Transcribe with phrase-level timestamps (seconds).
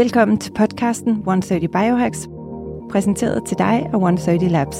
[0.00, 2.28] Velkommen til podcasten 130 Biohacks,
[2.90, 4.76] præsenteret til dig af 130 Labs.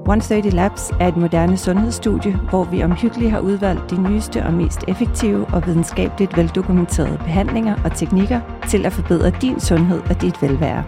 [0.00, 4.80] 130 Labs er et moderne sundhedsstudie, hvor vi omhyggeligt har udvalgt de nyeste og mest
[4.88, 10.84] effektive og videnskabeligt veldokumenterede behandlinger og teknikker til at forbedre din sundhed og dit velvære.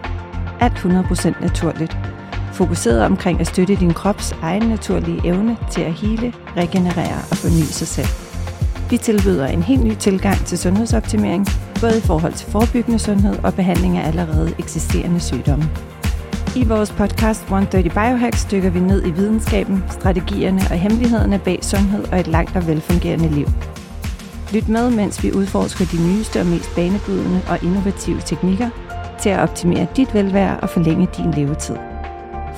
[0.59, 1.97] Alt 100% naturligt.
[2.53, 7.63] Fokuseret omkring at støtte din krops egen naturlige evne til at hele, regenerere og forny
[7.63, 8.07] sig selv.
[8.89, 11.47] Vi tilbyder en helt ny tilgang til sundhedsoptimering,
[11.83, 15.65] både i forhold til forebyggende sundhed og behandling af allerede eksisterende sygdomme.
[16.55, 22.03] I vores podcast 130 Biohacks dykker vi ned i videnskaben, strategierne og hemmelighederne bag sundhed
[22.11, 23.47] og et langt og velfungerende liv.
[24.53, 28.69] Lyt med, mens vi udforsker de nyeste og mest banebrydende og innovative teknikker
[29.21, 31.92] til at optimere dit velvære og forlænge din levetid.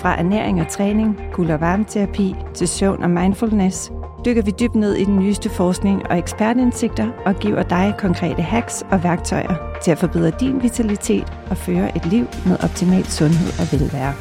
[0.06, 3.92] Fra ernæring og træning, kul- og varmeterapi til søvn og mindfulness,
[4.26, 8.84] dykker vi dybt ned i den nyeste forskning og ekspertindsigter og giver dig konkrete hacks
[8.92, 13.80] og værktøjer til at forbedre din vitalitet og føre et liv med optimal sundhed og
[13.80, 14.14] velvære.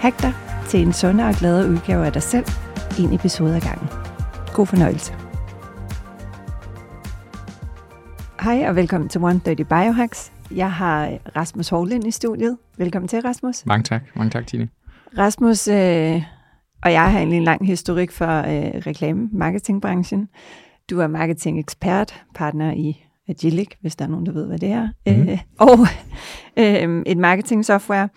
[0.00, 0.32] Hack dig
[0.68, 2.46] til en sundere og gladere udgave af dig selv,
[2.98, 3.88] en episode ad gangen.
[4.52, 5.14] God fornøjelse.
[8.40, 10.37] Hej og velkommen til 130 Biohacks.
[10.50, 12.58] Jeg har Rasmus Hovlind i studiet.
[12.76, 13.66] Velkommen til, Rasmus.
[13.66, 14.02] Mange tak.
[14.16, 14.68] Mange tak, Tine.
[15.18, 16.22] Rasmus øh,
[16.82, 20.28] og jeg har egentlig en lang historik for øh, reklame-marketingbranchen.
[20.90, 24.88] Du er marketing-ekspert, partner i Agilic, hvis der er nogen, der ved, hvad det er,
[25.06, 25.28] mm.
[25.28, 25.78] øh, og
[26.56, 28.08] øh, et marketing-software.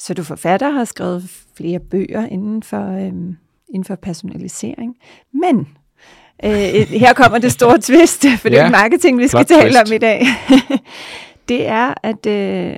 [0.00, 3.12] Så du forfatter har skrevet flere bøger inden for, øh,
[3.74, 4.96] inden for personalisering.
[5.32, 5.68] Men
[6.44, 6.50] øh,
[6.88, 9.90] her kommer det store twist, for det er marketing, vi skal tale twist.
[9.90, 10.26] om i dag.
[11.48, 12.76] det er, at, øh,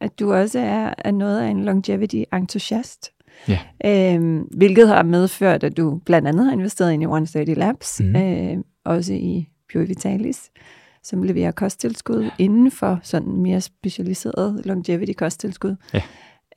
[0.00, 3.12] at du også er, er noget af en longevity-entusiast.
[3.48, 3.58] Ja.
[3.84, 8.16] Øhm, hvilket har medført, at du blandt andet har investeret ind i 130 Labs, mm.
[8.16, 10.50] øh, også i Pure Vitalis,
[11.02, 15.76] som leverer kosttilskud inden for sådan mere specialiseret longevity kosttilskud.
[15.94, 16.02] Ja.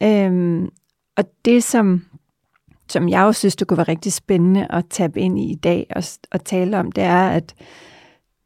[0.03, 0.69] Øhm,
[1.17, 2.05] og det, som,
[2.89, 5.87] som jeg også synes, det kunne være rigtig spændende at tabe ind i i dag
[5.95, 7.53] og, og tale om, det er, at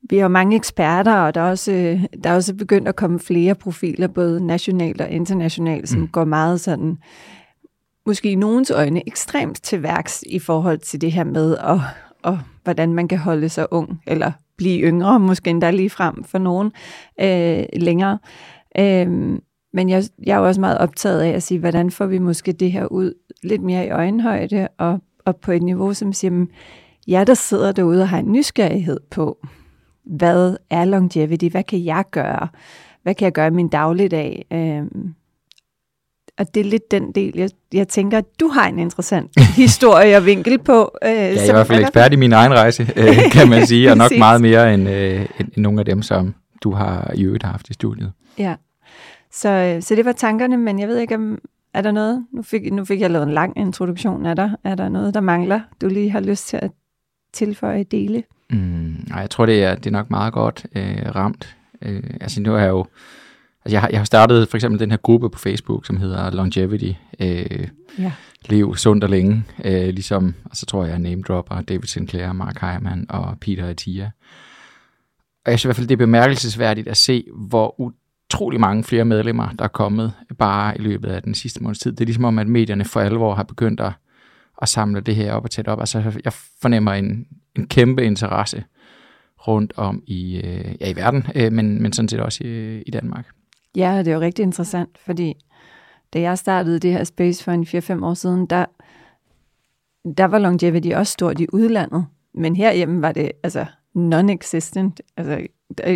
[0.09, 3.55] vi har mange eksperter, og der er, også, der er også begyndt at komme flere
[3.55, 6.07] profiler, både nationalt og internationalt, som mm.
[6.07, 6.97] går meget sådan
[8.05, 11.79] måske i nogens øjne ekstremt til værks i forhold til det her med, at,
[12.23, 16.37] og hvordan man kan holde sig ung, eller blive yngre, måske endda lige frem for
[16.37, 16.71] nogen
[17.21, 18.19] øh, længere.
[18.79, 19.39] Øh,
[19.73, 22.51] men jeg, jeg er jo også meget optaget af at sige, hvordan får vi måske
[22.51, 23.13] det her ud
[23.43, 26.45] lidt mere i øjenhøjde, og, og på et niveau, som siger,
[27.07, 29.37] jeg der sidder derude og har en nysgerrighed på,
[30.05, 32.47] hvad er longevity, hvad kan jeg gøre,
[33.03, 34.83] hvad kan jeg gøre i min dagligdag, øh,
[36.37, 39.31] og det er lidt den del, jeg, jeg tænker, at du har en interessant
[39.63, 40.97] historie og vinkel på.
[41.03, 43.91] Øh, jeg er i hvert fald ekspert i min egen rejse, øh, kan man sige,
[43.91, 47.43] og nok meget mere end, øh, end nogle af dem, som du har i øvrigt
[47.43, 48.11] haft i studiet.
[48.37, 48.55] Ja,
[49.31, 51.37] så, øh, så det var tankerne, men jeg ved ikke, om
[51.73, 52.25] er der noget?
[52.31, 54.51] Nu fik, nu fik jeg lavet en lang introduktion af dig.
[54.63, 56.71] Er der noget, der mangler, du lige har lyst til at
[57.33, 58.23] tilføje dele?
[58.49, 61.55] Mm, jeg tror, det er, det er nok meget godt øh, ramt.
[61.81, 62.85] Øh, altså nu er jeg jo
[63.65, 66.31] Altså jeg har, jeg har startet for eksempel den her gruppe på Facebook, som hedder
[66.31, 66.91] Longevity.
[67.19, 67.67] Øh,
[67.99, 68.11] ja.
[68.49, 69.43] Lev sundt og længe.
[69.63, 73.67] Øh, ligesom, og så tror jeg, jeg name dropper David Sinclair, Mark Heimann og Peter
[73.67, 74.11] Atia.
[75.45, 79.05] Og jeg synes i hvert fald, det er bemærkelsesværdigt at se, hvor utrolig mange flere
[79.05, 81.91] medlemmer, der er kommet bare i løbet af den sidste måneds tid.
[81.91, 83.91] Det er ligesom om, at medierne for alvor har begyndt at,
[84.61, 85.79] at samle det her op og tæt op.
[85.79, 88.63] Altså jeg fornemmer en, en kæmpe interesse
[89.47, 92.91] rundt om i, øh, ja, i verden, øh, men, men sådan set også i, i
[92.91, 93.27] Danmark.
[93.75, 95.33] Ja, det er jo rigtig interessant, fordi
[96.13, 98.65] da jeg startede det her space for en 4-5 år siden, der,
[100.17, 103.65] der var longevity også stort i udlandet, men herhjemme var det altså
[103.95, 104.99] non-existent.
[105.17, 105.47] Altså,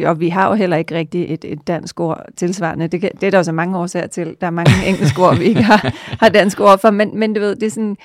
[0.05, 2.87] og vi har jo heller ikke rigtig et, et dansk ord tilsvarende.
[2.87, 4.35] Det, kan, det er der også mange årsager til.
[4.41, 7.39] Der er mange engelske ord, vi ikke har, har dansk ord for, men, men du
[7.39, 7.97] ved, det er sådan,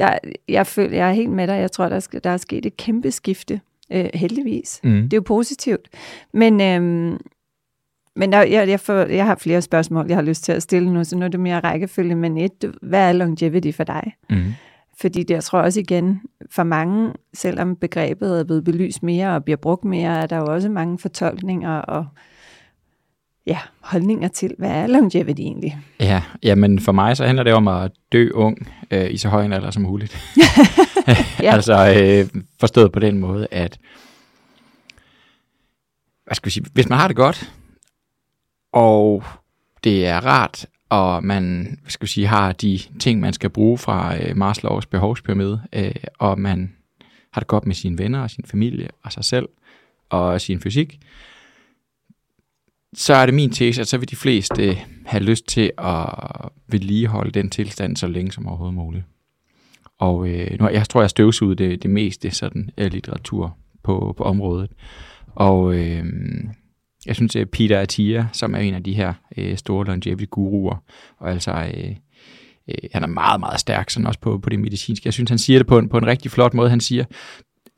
[0.00, 1.54] der, jeg, føler, jeg er helt med dig.
[1.54, 3.60] Jeg tror, der, skal, der er sket et kæmpe skifte,
[3.92, 4.80] øh, heldigvis.
[4.84, 5.02] Mm.
[5.02, 5.88] Det er jo positivt.
[6.32, 7.18] Men, øh,
[8.16, 10.92] men der, jeg, jeg, får, jeg har flere spørgsmål, jeg har lyst til at stille
[10.92, 12.14] nu, så nu er det mere rækkefølge.
[12.14, 14.12] Men et, hvad er longevity for dig?
[14.30, 14.42] Mm.
[15.00, 16.20] Fordi det, jeg tror også igen,
[16.50, 20.44] for mange, selvom begrebet er blevet belyst mere og bliver brugt mere, er der jo
[20.46, 22.06] også mange fortolkninger og
[23.46, 25.78] ja, holdninger til, hvad er longevity egentlig?
[26.00, 29.28] Ja, ja, men for mig så handler det om at dø ung øh, i så
[29.28, 30.18] høj en alder som muligt.
[31.42, 31.52] ja.
[31.54, 33.78] altså øh, forstået på den måde, at
[36.24, 37.52] hvad skal vi sige, hvis man har det godt,
[38.72, 39.24] og
[39.84, 43.78] det er rart, og man hvad skal vi sige, har de ting, man skal bruge
[43.78, 46.72] fra øh, Maslows behovspyramide, øh, og man
[47.32, 49.48] har det godt med sine venner og sin familie og sig selv
[50.10, 50.98] og sin fysik,
[52.94, 56.06] så er det min tese, at så vil de fleste øh, have lyst til at
[56.68, 59.04] vedligeholde den tilstand så længe som overhovedet muligt.
[59.98, 64.24] Og øh, nu, jeg tror, jeg støvsuget det, det meste sådan, af litteratur på, på
[64.24, 64.70] området.
[65.26, 66.04] Og øh,
[67.06, 70.82] jeg synes, at Peter Attia, som er en af de her øh, store longevity-guruer,
[71.18, 71.96] og altså øh,
[72.68, 75.06] øh, han er meget, meget stærk sådan også på, på det medicinske.
[75.06, 76.70] Jeg synes, han siger det på en, på en rigtig flot måde.
[76.70, 77.04] Han siger,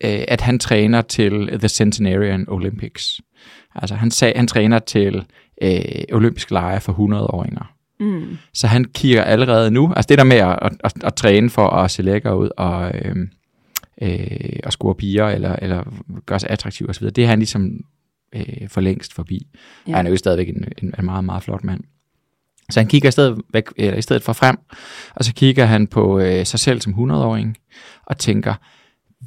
[0.05, 3.21] øh, at han træner til The Centenarian Olympics.
[3.75, 5.25] Altså han, sag, han træner til
[5.63, 7.75] øh, olympiske lege for 100-åringer.
[8.01, 8.39] Mm.
[8.53, 11.69] Så han kigger allerede nu, altså det der med at, at, at, at træne for
[11.69, 13.17] at se lækker ud og, øh,
[14.03, 15.85] øh, og score piger, eller, eller
[16.27, 17.71] gøre sig attraktiv osv., det er han ligesom
[18.35, 19.47] øh, for længst forbi.
[19.89, 19.97] Ja.
[19.97, 21.81] Han er jo stadigvæk en, en, en meget, meget flot mand.
[22.71, 24.57] Så han kigger i stedet, væk, eller i stedet for frem,
[25.15, 27.57] og så kigger han på øh, sig selv som 100-åring,
[28.07, 28.55] og tænker,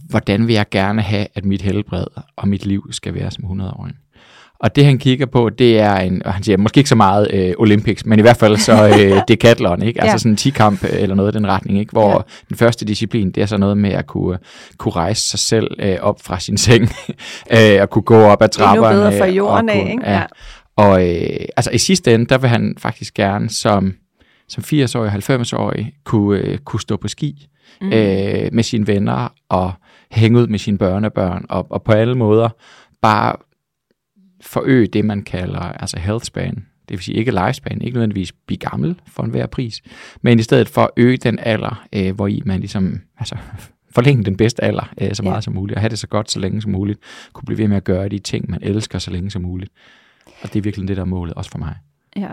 [0.10, 2.06] hvordan vil jeg gerne have, at mit helbred
[2.36, 3.96] og mit liv skal være som 100-åring.
[4.60, 7.28] Og det han kigger på, det er en, og han siger måske ikke så meget
[7.34, 10.02] øh, Olympics, men i hvert fald så øh, decathlon, ikke?
[10.02, 10.18] Altså ja.
[10.18, 11.92] sådan en 10-kamp øh, eller noget i den retning, ikke?
[11.92, 12.18] Hvor ja.
[12.50, 14.38] den første disciplin, det er så noget med at kunne,
[14.78, 16.90] kunne rejse sig selv øh, op fra sin seng,
[17.56, 18.96] øh, og kunne gå op ad trapperne.
[18.96, 20.10] Endnu bedre fra jorden af, ikke?
[20.10, 20.24] Ja.
[20.76, 23.94] Og øh, altså i sidste ende, der vil han faktisk gerne som,
[24.50, 27.48] som 80-årig, 90-årig kunne, øh, kunne stå på ski
[27.82, 27.88] mm.
[27.88, 29.72] øh, med sine venner og
[30.12, 32.50] hænge ud med sine børnebørn og, og på alle måder
[33.02, 33.36] bare
[34.42, 36.56] forøge det, man kalder altså health span.
[36.90, 39.82] Det vil sige ikke lifespan, ikke nødvendigvis blive gammel for enhver pris,
[40.22, 43.38] men i stedet for at øge den alder, øh, hvor i man ligesom, altså
[43.96, 45.42] forlænge den bedste alder øh, så meget ja.
[45.42, 47.00] som muligt, og have det så godt så længe som muligt,
[47.34, 49.72] kunne blive ved med at gøre de ting, man elsker så længe som muligt.
[50.42, 51.76] Og det er virkelig det, der er målet, også for mig.
[52.16, 52.32] Ja,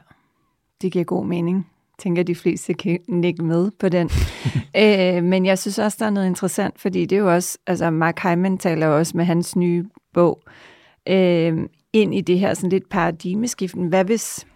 [0.83, 1.67] det giver god mening.
[1.99, 4.11] Tænker, de fleste kan nikke med på den.
[4.83, 7.91] øh, men jeg synes også, der er noget interessant, fordi det er jo også, altså
[7.91, 10.43] Mark Hyman taler også med hans nye bog,
[11.09, 11.59] øh,
[11.93, 13.87] ind i det her sådan lidt paradigmeskiften.
[13.87, 14.47] Hvad hvis,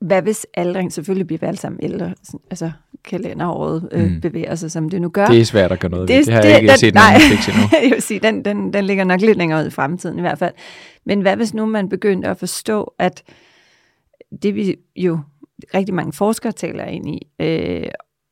[0.00, 2.14] hvad hvis aldring, selvfølgelig bliver vi alle sammen ældre,
[2.50, 2.70] altså
[3.04, 4.20] kalenderåret øh, mm.
[4.20, 5.26] bevæger sig, som det nu gør.
[5.26, 6.24] Det er svært at gøre noget det, ved.
[6.24, 7.68] Det har det, jeg ikke den, set nogen endnu.
[7.82, 10.38] jeg vil sige, den, den, den ligger nok lidt længere ud i fremtiden i hvert
[10.38, 10.54] fald.
[11.06, 13.22] Men hvad hvis nu man begyndte at forstå, at
[14.42, 15.18] det vi jo
[15.74, 17.88] rigtig mange forskere taler ind i, øh,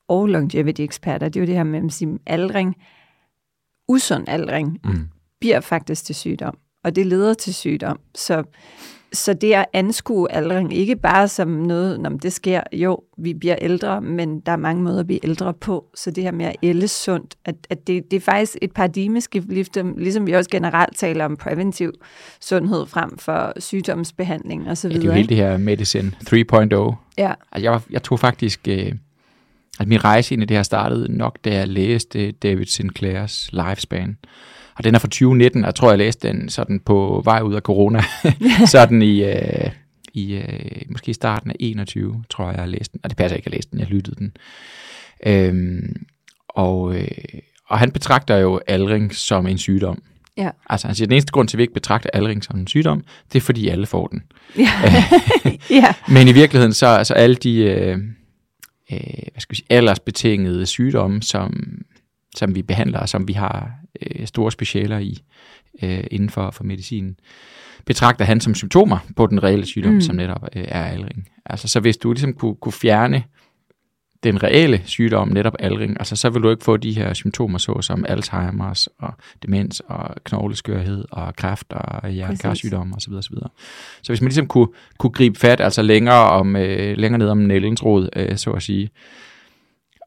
[0.08, 2.76] og longevity-eksperter, det er jo det her med at sige, aldring,
[3.88, 5.08] usund aldring, mm.
[5.40, 8.00] bliver faktisk til sygdom og det leder til sygdom.
[8.14, 8.44] Så,
[9.12, 13.56] så det at anskue aldring, ikke bare som noget, når det sker, jo, vi bliver
[13.60, 16.56] ældre, men der er mange måder at blive ældre på, så det her med at
[16.62, 19.46] ælde sundt, at, at det, det er faktisk et paradigmeskift,
[19.96, 21.92] ligesom vi også generelt taler om præventiv
[22.40, 24.88] sundhed frem for sygdomsbehandling osv.
[24.88, 26.94] Ja, det er jo hele det her medicine 3.0.
[27.18, 27.32] Ja.
[27.52, 28.68] Altså, jeg, jeg tog faktisk...
[28.68, 28.92] Øh,
[29.80, 34.16] at min rejse ind i det her startede nok, da jeg læste David Sinclairs Lifespan.
[34.76, 37.54] Og den er fra 2019, og jeg tror, jeg læste den sådan på vej ud
[37.54, 38.02] af corona.
[38.66, 39.70] sådan i, øh,
[40.14, 43.00] i øh, måske starten af 21, tror jeg, jeg læste den.
[43.04, 44.36] Og det passer ikke, at jeg læste den, jeg lyttede den.
[45.26, 46.06] Øhm,
[46.48, 47.08] og, øh,
[47.68, 50.02] og han betragter jo aldring som en sygdom.
[50.36, 50.50] Ja.
[50.70, 52.66] Altså han siger, at den eneste grund til, at vi ikke betragter aldring som en
[52.66, 54.22] sygdom, det er fordi alle får den.
[54.58, 54.70] Ja.
[55.80, 55.94] ja.
[56.08, 57.98] Men i virkeligheden så altså alle de øh,
[58.92, 58.98] øh,
[59.32, 61.78] hvad skal vi sige, aldersbetingede sygdomme, som,
[62.36, 63.70] som vi behandler, og som vi har
[64.02, 65.22] øh, store specialer i
[65.82, 67.16] øh, inden for, for medicinen,
[67.84, 70.00] betragter han som symptomer på den reelle sygdom, mm.
[70.00, 71.28] som netop øh, er aldring.
[71.46, 73.24] Altså, så hvis du ligesom kunne, kunne fjerne
[74.22, 77.80] den reelle sygdom, netop aldring, altså så vil du ikke få de her symptomer, så
[77.80, 83.12] som Alzheimer's og demens og knogleskørhed og kræft og hjertekarsygdomme osv.
[83.12, 83.34] osv.
[84.02, 84.68] Så hvis man ligesom kunne,
[84.98, 88.62] kunne gribe fat, altså længere, om, øh, længere ned om nældens rod, øh, så at
[88.62, 88.90] sige,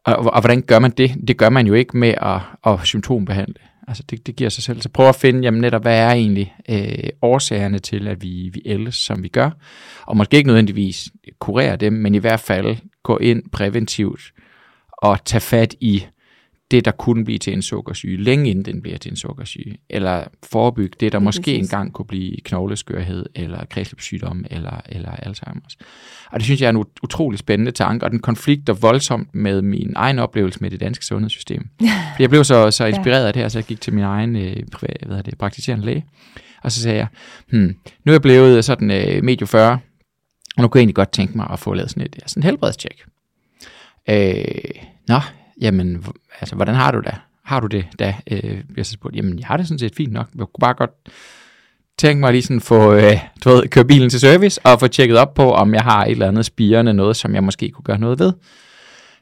[0.05, 1.15] og, og, og hvordan gør man det?
[1.27, 3.55] Det gør man jo ikke med at, at symptombehandle.
[3.87, 4.81] Altså det, det giver sig selv.
[4.81, 8.61] Så prøv at finde, jamen netop, hvad er egentlig øh, årsagerne til, at vi, vi
[8.65, 9.49] ældes, som vi gør.
[10.05, 14.21] Og måske ikke nødvendigvis kurere dem, men i hvert fald gå ind præventivt
[14.91, 16.03] og tage fat i
[16.71, 20.23] det, der kunne blive til en sukkersyge, længe inden den bliver til en sukkersyge, eller
[20.43, 21.57] forebygge det, der måske præcis.
[21.57, 25.75] engang kunne blive knogleskørhed, eller kredsløbssygdom, eller, eller Alzheimer's.
[26.31, 29.93] Og det synes jeg er en utrolig spændende tanke, og den konflikter voldsomt med min
[29.95, 31.67] egen oplevelse med det danske sundhedssystem.
[32.19, 34.55] jeg blev så, så inspireret af det her, så jeg gik til min egen øh,
[35.05, 36.05] hvad er det, praktiserende læge,
[36.63, 37.07] og så sagde jeg,
[37.49, 41.11] hmm, nu er jeg blevet sådan øh, medio 40, og nu kunne jeg egentlig godt
[41.11, 43.03] tænke mig at få lavet sådan et sådan helbredstjek.
[44.09, 44.45] Øh,
[45.07, 45.19] nå,
[45.61, 46.05] jamen,
[46.41, 47.15] altså, hvordan har du det?
[47.43, 48.15] Har du det da?
[48.31, 50.27] Øh, jeg så spurgt, jamen, jeg har det sådan set fint nok.
[50.35, 50.91] Jeg kunne bare godt
[51.97, 55.17] tænke mig lige sådan få, øh, du ved, køre bilen til service og få tjekket
[55.17, 57.99] op på, om jeg har et eller andet spirende noget, som jeg måske kunne gøre
[57.99, 58.33] noget ved.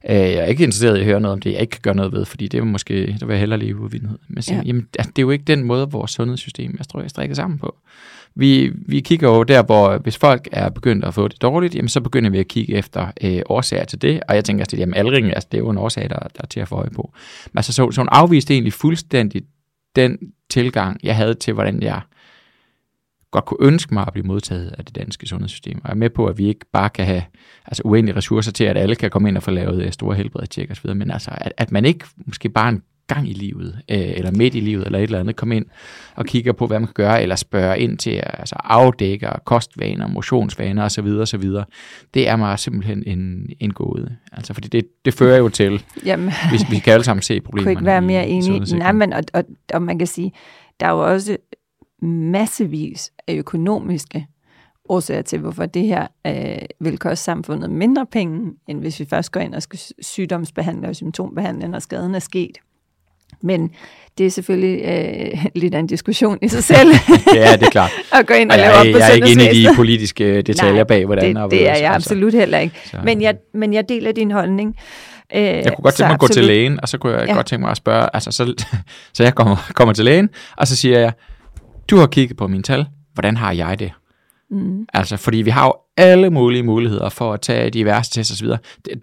[0.10, 1.96] Øh, jeg er ikke interesseret i at høre noget om det, jeg ikke kan gøre
[1.96, 4.18] noget ved, fordi det er måske, der vil jeg hellere leve uvidenhed.
[4.28, 4.62] Men ja.
[4.66, 7.60] jamen, altså, det er jo ikke den måde, vores sundhedssystem er, tror jeg, strikker sammen
[7.60, 7.76] på.
[8.38, 11.90] Vi, vi kigger jo der, hvor hvis folk er begyndt at få det dårligt, jamen
[11.90, 14.96] så begynder vi at kigge efter øh, årsager til det, og jeg tænker, at jamen,
[14.96, 17.14] aldring, altså, det er jo en årsag, der, der er til at få øje på.
[17.54, 19.42] Men altså, så, så hun afviste egentlig fuldstændig
[19.96, 20.18] den
[20.50, 22.02] tilgang, jeg havde til, hvordan jeg
[23.32, 25.78] godt kunne ønske mig at blive modtaget af det danske sundhedssystem.
[25.84, 27.24] Og jeg er med på, at vi ikke bare kan have
[27.66, 30.72] altså uendelige ressourcer til, at alle kan komme ind og få lavet øh, store helbredstjek
[30.72, 34.32] osv., men altså, at, at man ikke måske bare en gang i livet, øh, eller
[34.32, 35.66] midt i livet, eller et eller andet, komme ind
[36.16, 40.84] og kigger på, hvad man kan gøre, eller spørge ind til altså afdække kostvaner, motionsvaner
[40.84, 41.08] osv.
[41.08, 41.44] osv.
[42.14, 44.16] Det er mig simpelthen en, en gåde.
[44.32, 47.66] Altså, fordi det, det fører jo til, Jamen, vi, vi kan alle sammen se problemerne.
[47.76, 48.78] Kunne ikke være mere enig.
[48.78, 50.32] Nej, men, og, og, og man kan sige,
[50.80, 51.38] der er jo også
[52.02, 54.28] massevis af økonomiske
[54.90, 59.32] årsager til, hvorfor det her øh, vil koste samfundet mindre penge, end hvis vi først
[59.32, 62.58] går ind og skal sygdomsbehandle og symptombehandle, når skaden er sket.
[63.42, 63.72] Men
[64.18, 66.90] det er selvfølgelig øh, lidt af en diskussion i sig selv.
[67.36, 67.92] ja, det er klart.
[68.14, 70.42] at gå ind og, og lave op på Jeg er ikke inde i de politiske
[70.50, 72.12] detaljer Nej, bag, hvordan det, og det er jeg altså.
[72.12, 72.76] absolut heller ikke.
[73.04, 74.76] Men jeg, men jeg deler din holdning.
[75.36, 77.34] Øh, jeg kunne godt tænke mig at gå til lægen, og så kunne jeg ja.
[77.34, 78.54] godt tænke mig at spørge, altså så,
[79.14, 81.12] så jeg kommer, kommer til lægen, og så siger jeg,
[81.90, 83.92] du har kigget på mine tal, hvordan har jeg det?
[84.52, 84.86] Mm.
[84.94, 88.48] Altså, fordi vi har jo alle mulige muligheder for at tage diverse tests osv.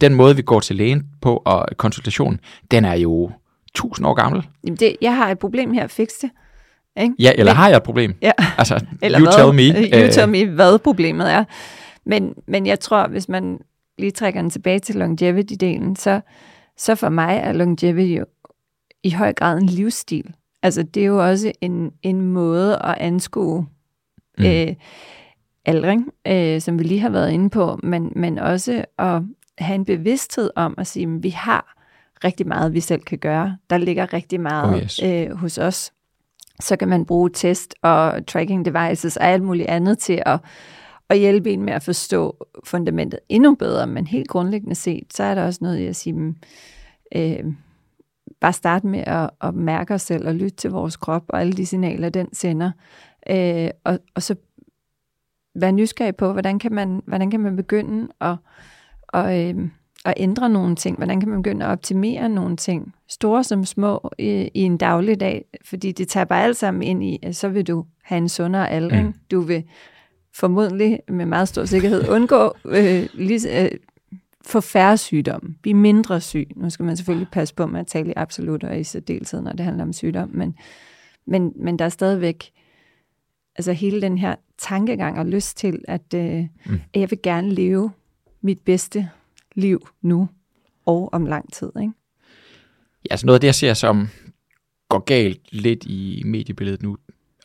[0.00, 2.40] Den måde, vi går til lægen på og konsultation,
[2.70, 3.30] den er jo
[3.74, 4.48] tusind år gammel.
[4.64, 6.30] Jamen det, jeg har et problem her, fix det.
[7.00, 7.14] Ikke?
[7.18, 8.14] Ja, eller Men, har jeg et problem?
[8.22, 8.32] Ja.
[8.58, 9.88] Altså, eller you hvad, tell me.
[10.02, 11.44] You tell me, hvad problemet er.
[12.06, 13.58] Men, men jeg tror, hvis man
[13.98, 16.20] lige trækker den tilbage til longevity-delen, så,
[16.76, 18.24] så for mig er longevity jo
[19.02, 20.34] i høj grad en livsstil.
[20.62, 23.66] Altså det er jo også en, en måde at anskue
[24.38, 24.44] mm.
[24.44, 24.74] øh,
[25.66, 29.22] aldring, øh, som vi lige har været inde på, men, men også at
[29.58, 31.83] have en bevidsthed om at sige, at vi har
[32.24, 33.56] rigtig meget, vi selv kan gøre.
[33.70, 35.02] Der ligger rigtig meget oh yes.
[35.02, 35.92] øh, hos os.
[36.60, 40.40] Så kan man bruge test og tracking devices og alt muligt andet til at,
[41.08, 43.86] at hjælpe en med at forstå fundamentet endnu bedre.
[43.86, 46.34] Men helt grundlæggende set, så er der også noget i at sige,
[47.14, 47.44] øh,
[48.40, 51.52] bare starte med at, at mærke os selv og lytte til vores krop og alle
[51.52, 52.70] de signaler, den sender.
[53.30, 54.34] Øh, og, og så
[55.54, 58.36] være nysgerrig på, hvordan kan man, hvordan kan man begynde at,
[59.08, 59.68] og, øh,
[60.04, 60.96] at ændre nogle ting?
[60.96, 62.94] Hvordan kan man begynde at optimere nogle ting?
[63.08, 67.18] Store som små i, i en dagligdag, fordi det tager bare alt sammen ind i,
[67.22, 69.06] at så vil du have en sundere aldring.
[69.06, 69.14] Mm.
[69.30, 69.64] Du vil
[70.34, 73.70] formodentlig med meget stor sikkerhed undgå øh, lige, øh,
[74.46, 76.50] få færre sygdomme, blive mindre syg.
[76.56, 79.52] Nu skal man selvfølgelig passe på med at tale i absolut og i særdeleshed, når
[79.52, 80.54] det handler om sygdom, men,
[81.26, 82.50] men, men der er stadigvæk
[83.56, 86.80] altså hele den her tankegang og lyst til, at, øh, mm.
[86.94, 87.90] at jeg vil gerne leve
[88.40, 89.10] mit bedste
[89.54, 90.28] liv nu
[90.86, 91.70] og om lang tid.
[91.80, 91.92] Ikke?
[93.04, 94.08] Ja, altså noget af det, jeg ser som
[94.88, 96.96] går galt lidt i mediebilledet nu,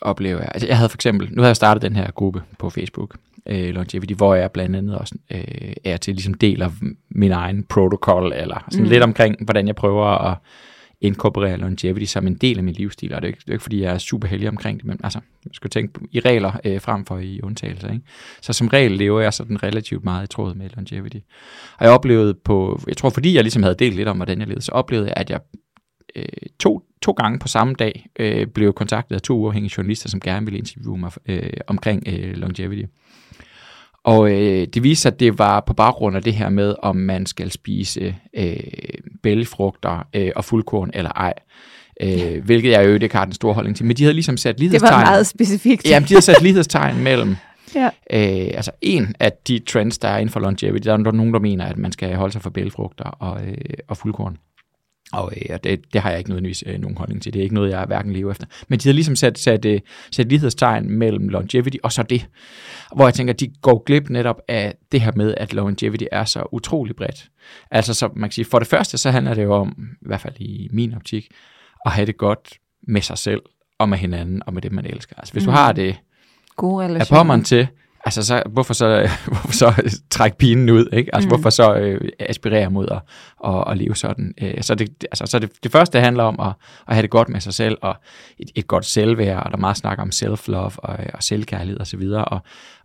[0.01, 0.51] oplever jeg.
[0.53, 3.69] Altså jeg havde for eksempel, nu har jeg startet den her gruppe på Facebook, øh,
[3.69, 6.71] Longevity, hvor jeg blandt andet også øh, er til ligesom deler
[7.09, 8.89] min egen protocol, eller sådan mm.
[8.89, 10.37] lidt omkring, hvordan jeg prøver at
[11.01, 13.63] inkorporere longevity som en del af min livsstil, og det er ikke, det er ikke
[13.63, 16.81] fordi, jeg er super heldig omkring det, men altså, man skal tænke i regler øh,
[16.81, 17.91] frem for i undtagelser.
[17.91, 18.05] Ikke?
[18.41, 21.17] Så som regel lever jeg sådan relativt meget i tråd med longevity.
[21.77, 24.47] Og jeg oplevede på, jeg tror fordi jeg ligesom havde delt lidt om, hvordan jeg
[24.47, 25.39] levede, så oplevede jeg, at jeg
[26.15, 26.25] øh,
[26.59, 30.45] to, to gange på samme dag øh, blev kontaktet af to uafhængige journalister, som gerne
[30.45, 32.83] ville interviewe mig øh, omkring øh, longevity.
[34.03, 36.95] Og øh, det viste sig, at det var på baggrund af det her med, om
[36.95, 38.55] man skal spise øh,
[39.23, 41.33] bælgefrugter øh, og fuldkorn eller ej.
[42.01, 43.85] Øh, hvilket jeg jo ikke har den store holdning til.
[43.85, 44.91] Men de havde ligesom sat lighedstegn.
[44.91, 45.89] Det var meget specifikt.
[45.89, 47.35] Ja, de havde sat lighedstegn mellem
[47.75, 47.85] ja.
[47.85, 50.85] øh, altså en af de trends, der er inden for longevity.
[50.85, 53.55] Der er nogen, der mener, at man skal holde sig for bælgefrugter og, øh,
[53.87, 54.37] og fuldkorn.
[55.13, 57.33] Og øh, det, det har jeg ikke nødvendigvis øh, nogen holdning til.
[57.33, 58.45] Det er ikke noget, jeg hverken lever efter.
[58.67, 59.79] Men de har ligesom sat, sat, øh,
[60.11, 62.27] sat lighedstegn mellem longevity og så det.
[62.95, 66.43] Hvor jeg tænker, de går glip netop af det her med, at longevity er så
[66.51, 67.29] utrolig bredt.
[67.71, 70.21] Altså, så man kan sige, for det første, så handler det jo om, i hvert
[70.21, 71.27] fald i min optik,
[71.85, 72.53] at have det godt
[72.87, 73.41] med sig selv,
[73.79, 75.15] og med hinanden, og med det, man elsker.
[75.17, 75.51] Altså, hvis mm.
[75.51, 75.99] du har det
[76.55, 77.35] Gode relationer.
[77.35, 77.67] er til,
[78.05, 81.15] altså så, hvorfor så, hvorfor så trække pinen ud, ikke?
[81.15, 81.29] Altså mm.
[81.29, 83.01] hvorfor så øh, aspirere mod at,
[83.45, 84.33] at, at leve sådan?
[84.41, 86.53] Øh, så det, altså, så det, det første handler om at,
[86.87, 87.95] at have det godt med sig selv, og
[88.39, 92.01] et, et godt selvværd, og der er meget snak om self-love og, og selvkærlighed osv.,
[92.01, 92.39] og, og,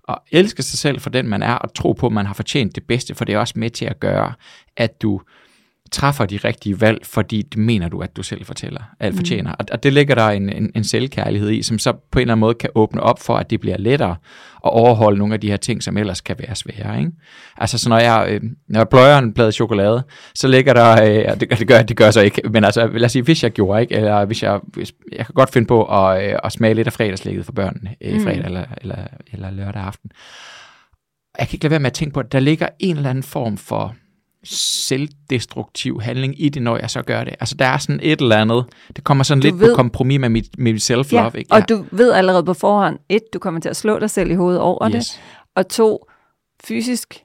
[0.05, 2.75] og elske sig selv for den man er, og tro på, at man har fortjent
[2.75, 4.33] det bedste, for det er også med til at gøre,
[4.77, 5.21] at du
[5.95, 9.17] træffer de rigtige valg, fordi det mener du, at du selv fortæller, at mm.
[9.17, 9.53] fortjener.
[9.53, 12.33] Og, og det ligger der en, en, en selvkærlighed i, som så på en eller
[12.33, 14.17] anden måde kan åbne op for, at det bliver lettere
[14.65, 16.99] at overholde nogle af de her ting, som ellers kan være svære.
[16.99, 17.11] Ikke?
[17.57, 20.03] Altså, så når jeg, øh, når jeg pløjer en plade chokolade,
[20.35, 23.13] så ligger der, øh, det, det, gør, det gør så ikke, men altså, lad os
[23.13, 23.95] sige, hvis jeg gjorde, ikke?
[23.95, 26.93] eller hvis jeg, hvis, jeg kan godt finde på at, øh, at smage lidt af
[26.93, 28.25] fredagslægget for børnene i øh, mm.
[28.25, 28.97] fredag eller, eller,
[29.33, 30.11] eller lørdag aften.
[31.39, 33.23] Jeg kan ikke lade være med at tænke på, at der ligger en eller anden
[33.23, 33.95] form for
[34.45, 37.35] selvdestruktiv handling i det, når jeg så gør det.
[37.41, 38.65] Altså, der er sådan et eller andet,
[38.97, 41.23] det kommer sådan du lidt ved, på kompromis med mit, mit self-love.
[41.23, 41.55] Ja, ikke?
[41.55, 41.61] Ja.
[41.61, 44.35] og du ved allerede på forhånd, et, du kommer til at slå dig selv i
[44.35, 45.09] hovedet over yes.
[45.09, 45.21] det,
[45.55, 46.07] og to,
[46.65, 47.23] fysisk,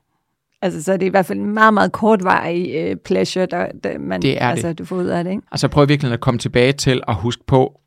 [0.61, 3.99] altså så er det i hvert fald en meget, meget kortvarig uh, pleasure, der, der
[3.99, 4.79] man, det er altså, det.
[4.79, 5.31] du får ud af det.
[5.31, 5.43] Ikke?
[5.51, 7.79] Altså prøv virkelig at komme tilbage til at huske på,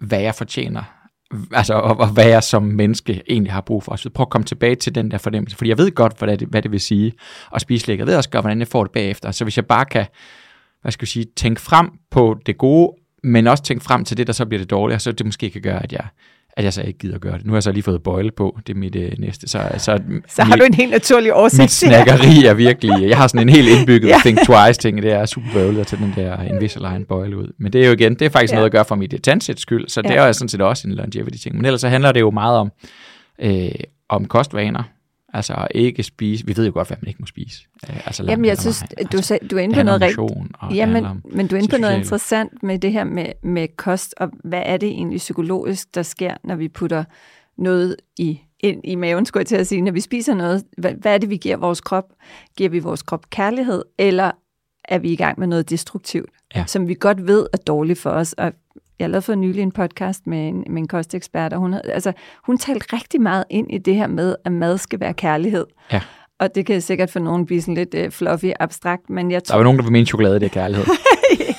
[0.00, 0.99] hvad jeg fortjener
[1.52, 3.96] altså, og, og hvad jeg som menneske egentlig har brug for.
[3.96, 6.48] Så prøv at komme tilbage til den der fornemmelse, fordi jeg ved godt, hvad det,
[6.48, 7.12] hvad det vil sige
[7.54, 8.04] at spise lækker.
[8.04, 9.30] Jeg ved også godt, hvordan jeg får det bagefter.
[9.30, 10.06] Så hvis jeg bare kan,
[10.82, 14.26] hvad skal jeg sige, tænke frem på det gode, men også tænke frem til det,
[14.26, 16.06] der så bliver det dårlige, så det måske kan gøre, at jeg
[16.60, 17.46] at jeg så ikke gider at gøre det.
[17.46, 19.48] Nu har jeg så lige fået bøjle på, det er mit øh, næste.
[19.48, 21.60] Så, så, så har mit, du en helt naturlig oversigt.
[21.60, 24.18] Mit snakkeri er virkelig, jeg har sådan en helt indbygget ja.
[24.24, 27.52] think twice ting, det er super bøvlet at tage den der Invisalign bøjle ud.
[27.58, 28.56] Men det er jo igen, det er faktisk ja.
[28.56, 30.08] noget at gøre for mit tandsæts skyld, så ja.
[30.08, 31.56] det er jo sådan set også en longevity ting.
[31.56, 32.72] Men ellers så handler det jo meget om,
[33.38, 33.70] øh,
[34.08, 34.82] om kostvaner,
[35.32, 37.62] Altså ikke spise, vi ved jo godt, hvad man ikke må spise.
[37.90, 40.76] Øh, altså Jamen jeg synes, du, altså, du er inde på noget rigtigt.
[40.76, 44.30] Jamen, men du er inde på noget interessant med det her med, med kost, og
[44.44, 47.04] hvad er det egentlig psykologisk, der sker, når vi putter
[47.58, 50.64] noget i, ind i maven, skulle jeg til at sige, når vi spiser noget.
[50.78, 52.04] Hvad, hvad er det, vi giver vores krop?
[52.56, 54.30] Giver vi vores krop kærlighed, eller
[54.84, 56.64] er vi i gang med noget destruktivt, ja.
[56.66, 58.32] som vi godt ved er dårligt for os?
[58.32, 58.52] Og
[59.00, 62.12] jeg lavede for nylig en podcast med en, med en kostekspert, og hun, havde, altså,
[62.46, 65.66] hun talte rigtig meget ind i det her med, at mad skal være kærlighed.
[65.92, 66.00] Ja.
[66.38, 69.52] Og det kan sikkert for nogen blive sådan lidt uh, fluffy, abstrakt, men jeg tror...
[69.52, 70.84] Der er jo nogen, der vil mene chokolade, det er kærlighed.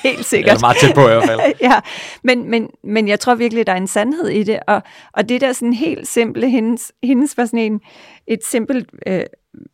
[0.03, 0.51] Helt sikkert.
[0.51, 1.39] Det er meget tæt på i hvert fald.
[1.69, 1.79] ja,
[2.23, 4.81] men, men, men jeg tror virkelig, der er en sandhed i det, og,
[5.13, 7.81] og det der sådan helt simple, hendes, hendes var sådan en,
[8.27, 9.21] et simpelt øh,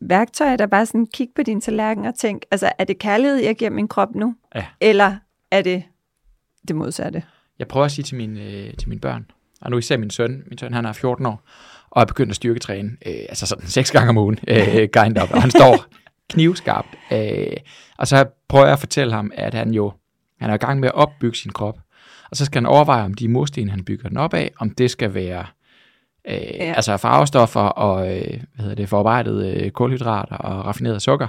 [0.00, 3.56] værktøj, der bare sådan, kig på din tallerken og tænk, altså er det kærlighed, jeg
[3.56, 4.34] giver min krop nu?
[4.54, 4.64] Ja.
[4.80, 5.16] Eller
[5.50, 5.82] er det
[6.68, 7.22] det modsatte?
[7.58, 9.26] Jeg prøver at sige til mine, øh, til mine børn,
[9.60, 11.48] og nu især min søn, min søn han er 14 år,
[11.90, 15.30] og er begyndt at styrketræne, øh, altså sådan seks gange om ugen, øh, kind of,
[15.30, 15.84] og han står
[16.30, 16.88] knivskarpt.
[17.12, 17.56] Øh,
[17.98, 19.92] og så prøver jeg at fortælle ham, at han jo
[20.40, 21.78] han er i gang med at opbygge sin krop,
[22.30, 24.90] og så skal han overveje, om de mursten, han bygger den op af, om det
[24.90, 25.46] skal være
[26.28, 26.72] øh, ja.
[26.72, 31.28] altså farvestoffer og øh, hvad hedder det, forarbejdet øh, kulhydrater og raffineret sukker,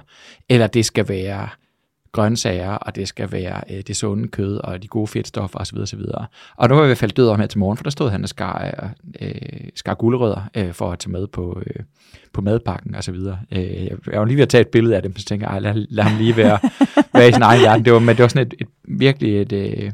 [0.49, 1.49] eller det skal være
[2.11, 5.77] grøntsager, og det skal være øh, det sunde kød, og de gode fedtstoffer osv.
[5.77, 6.01] osv.
[6.57, 8.09] Og nu var vi i hvert fald død om her til morgen, for der stod
[8.09, 8.89] han og skar,
[9.21, 9.31] øh,
[9.75, 11.83] skar gulerødder øh, for at tage med på, øh,
[12.33, 13.15] på madpakken osv.
[13.51, 15.73] Øh, jeg var lige ved at tage et billede af dem, så tænkte jeg, lad,
[15.89, 16.59] lad ham lige være,
[17.13, 17.85] være i sin egen verden.
[17.85, 19.91] Det var, men det var sådan et, et virkelig et, øh,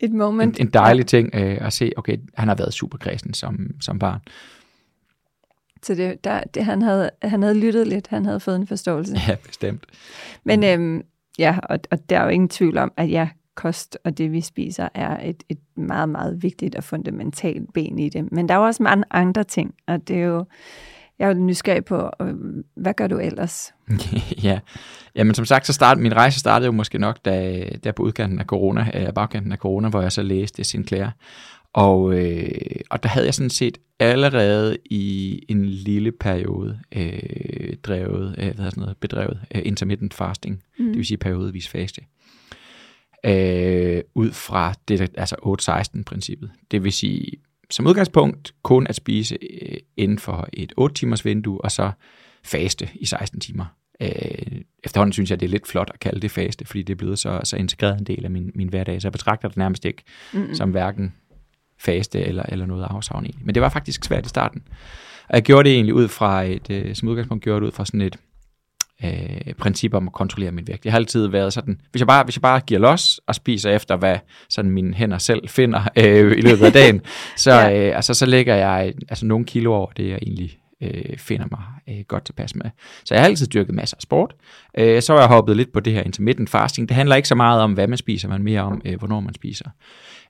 [0.00, 0.60] et moment.
[0.60, 3.98] En, en dejlig ting øh, at se, okay, han har været super kredsen som, som
[3.98, 4.20] barn.
[5.82, 9.16] Så det, der, det, han, havde, han havde lyttet lidt, han havde fået en forståelse.
[9.28, 9.84] Ja, bestemt.
[10.44, 11.02] Men øhm,
[11.38, 14.40] Ja, og, og der er jo ingen tvivl om, at ja, kost og det, vi
[14.40, 18.32] spiser, er et, et meget, meget vigtigt og fundamentalt ben i det.
[18.32, 20.44] Men der er jo også mange andre ting, og det er jo,
[21.18, 22.34] jeg er jo nysgerrig på, øh,
[22.76, 23.74] hvad gør du ellers?
[24.42, 24.60] ja,
[25.16, 28.38] Jamen, som sagt, så start, min rejse startede jo måske nok, da, der på udkanten
[28.38, 31.06] af corona, eller bagkanten af corona, hvor jeg så læste Sinclair.
[31.72, 32.50] Og, øh,
[32.90, 38.64] og der havde jeg sådan set allerede i en lille periode øh, drevet, øh, hvad
[38.70, 40.62] sådan noget, bedrevet øh, intermittent fasting
[40.94, 42.02] det vil sige periodevis faste.
[43.26, 46.50] Øh, ud fra det, altså 8-16-princippet.
[46.70, 47.32] Det vil sige,
[47.70, 51.90] som udgangspunkt kun at spise øh, inden for et 8-timers vindue, og så
[52.44, 53.64] faste i 16 timer.
[54.00, 56.96] Øh, efterhånden synes jeg, det er lidt flot at kalde det faste, fordi det er
[56.96, 59.84] blevet så, så integreret en del af min, min hverdag, så jeg betragter det nærmest
[59.84, 60.02] ikke
[60.32, 60.54] mm-hmm.
[60.54, 61.14] som hverken
[61.78, 63.46] faste eller, eller noget afsavn egentlig.
[63.46, 64.62] Men det var faktisk svært i starten.
[65.28, 67.84] Og jeg gjorde det egentlig ud fra et, øh, som udgangspunkt gjorde det ud fra
[67.84, 68.16] sådan et
[69.04, 70.84] øh, princip om at kontrollere min vægt.
[70.84, 73.70] Jeg har altid været sådan, hvis jeg bare, hvis jeg bare giver los og spiser
[73.70, 74.16] efter, hvad
[74.48, 77.00] sådan mine hænder selv finder øh, i løbet af dagen,
[77.36, 77.88] så, ja.
[77.88, 81.62] øh, altså, så lægger jeg altså, nogle kilo over det, jeg egentlig øh, finder mig
[81.88, 82.66] øh, godt tilpas med.
[83.04, 84.34] Så jeg har altid dyrket masser af sport.
[84.78, 86.88] Øh, så har jeg hoppet lidt på det her intermittent fasting.
[86.88, 89.34] Det handler ikke så meget om, hvad man spiser, men mere om, øh, hvornår man
[89.34, 89.70] spiser.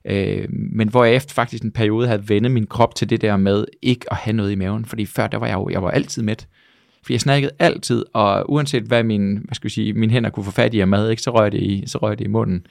[0.05, 3.37] Øh, men hvor jeg efter faktisk en periode havde vendet min krop til det der
[3.37, 5.91] med ikke at have noget i maven, fordi før der var jeg jo jeg var
[5.91, 6.47] altid mæt.
[7.05, 10.43] Fordi jeg snakkede altid, og uanset hvad min, hvad skal jeg sige, mine hænder kunne
[10.43, 12.65] få fat i af mad, ikke, så røg det i, så røg det i munden.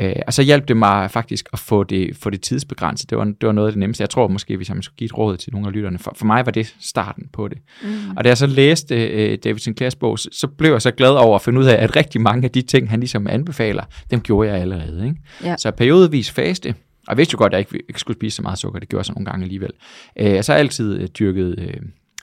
[0.00, 3.10] Øh, og så hjalp det mig faktisk at få det, få det tidsbegrænset.
[3.10, 4.02] Det var, det var noget af det nemmeste.
[4.02, 6.26] Jeg tror måske, hvis jeg skulle give et råd til nogle af lytterne, for, for
[6.26, 7.58] mig var det starten på det.
[7.82, 7.88] Mm.
[8.16, 11.10] Og da jeg så læste øh, David Sinclairs bog, så, så blev jeg så glad
[11.10, 14.20] over at finde ud af, at rigtig mange af de ting, han ligesom anbefaler, dem
[14.20, 15.06] gjorde jeg allerede.
[15.06, 15.16] Ikke?
[15.44, 15.56] Ja.
[15.56, 18.42] Så periodevis faste, og jeg vidste jo godt, at jeg ikke, ikke skulle spise så
[18.42, 19.70] meget sukker, det gjorde jeg så nogle gange alligevel.
[20.18, 21.74] Øh, så har jeg altid øh, dyrket, øh,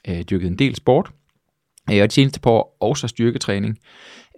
[0.07, 1.11] øh, dyrket en del sport,
[1.91, 3.77] øh, og de seneste par år også styrketræning.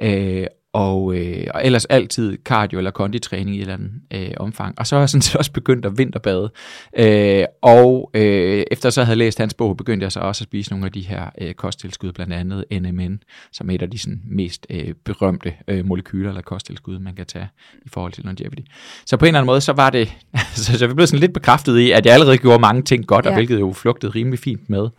[0.01, 4.79] Øh, og, øh, og ellers altid cardio- eller konditræning i et eller andet øh, omfang.
[4.79, 6.51] Og så har jeg sådan set også begyndt at vinterbade.
[6.97, 10.71] Øh, og øh, efter så havde læst hans bog, begyndte jeg så også at spise
[10.71, 13.19] nogle af de her øh, kosttilskud, blandt andet NMN,
[13.51, 17.25] som er et af de sådan, mest øh, berømte øh, molekyler eller kosttilskud, man kan
[17.25, 17.47] tage
[17.85, 18.61] i forhold til longevity.
[19.05, 20.15] Så på en eller anden måde, så var det,
[20.55, 23.29] så jeg blev sådan lidt bekræftet i, at jeg allerede gjorde mange ting godt, ja.
[23.29, 24.89] og hvilket jo flugtede rimelig fint med,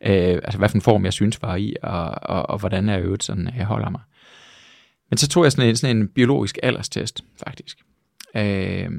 [0.00, 3.00] øh, altså hvad for en form jeg synes var i, og, og, og hvordan jeg
[3.00, 4.00] øvrigt sådan jeg holder mig.
[5.10, 7.78] Men så tog jeg sådan en, sådan en biologisk alderstest, faktisk.
[8.36, 8.90] Øh,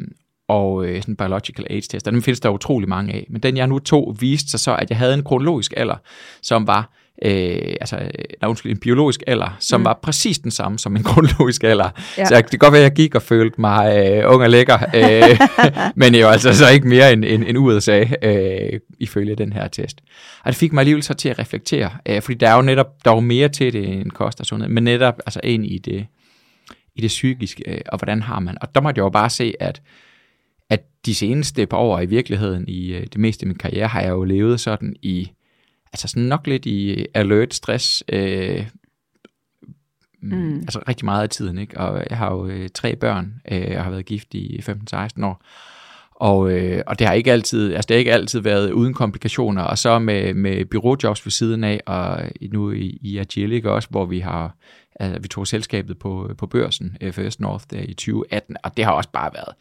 [0.47, 3.27] og øh, sådan en biological age test, og dem findes der utrolig mange af.
[3.29, 5.97] Men den jeg nu tog, viste sig så, at jeg havde en kronologisk alder,
[6.41, 6.91] som var
[7.25, 7.95] øh, altså,
[8.41, 9.85] nej, undskyld, en biologisk alder, som mm.
[9.85, 11.89] var præcis den samme som en kronologisk alder.
[12.17, 12.25] Ja.
[12.25, 14.77] Så det kan godt være, at jeg gik og følte mig øh, ung og lækker,
[14.95, 15.39] øh,
[16.01, 20.01] men jo altså så ikke mere end, end, end USA, øh, ifølge den her test.
[20.43, 22.87] Og det fik mig alligevel så til at reflektere, øh, fordi der er jo netop,
[23.05, 25.77] der er jo mere til det end kost og sundhed, men netop altså ind i
[25.77, 26.05] det,
[26.95, 28.57] i det psykiske, øh, og hvordan har man.
[28.61, 29.81] Og der måtte jeg jo bare se, at
[30.69, 34.01] at de seneste par år i virkeligheden, i øh, det meste af min karriere, har
[34.01, 35.31] jeg jo levet sådan i
[35.93, 38.67] altså sådan nok lidt i alert stress, øh,
[40.21, 40.59] mm.
[40.59, 41.79] altså rigtig meget af tiden, ikke?
[41.79, 45.41] Og jeg har jo øh, tre børn, øh, jeg har været gift i 15-16 år,
[46.15, 49.63] og, øh, og det har ikke altid, altså det har ikke altid været uden komplikationer,
[49.63, 52.21] og så med, med byråjobs ved siden af, og
[52.51, 54.55] nu i, i Agilic også, hvor vi har,
[54.99, 58.91] altså, vi tog selskabet på, på børsen, First North, der i 2018, og det har
[58.91, 59.55] også bare været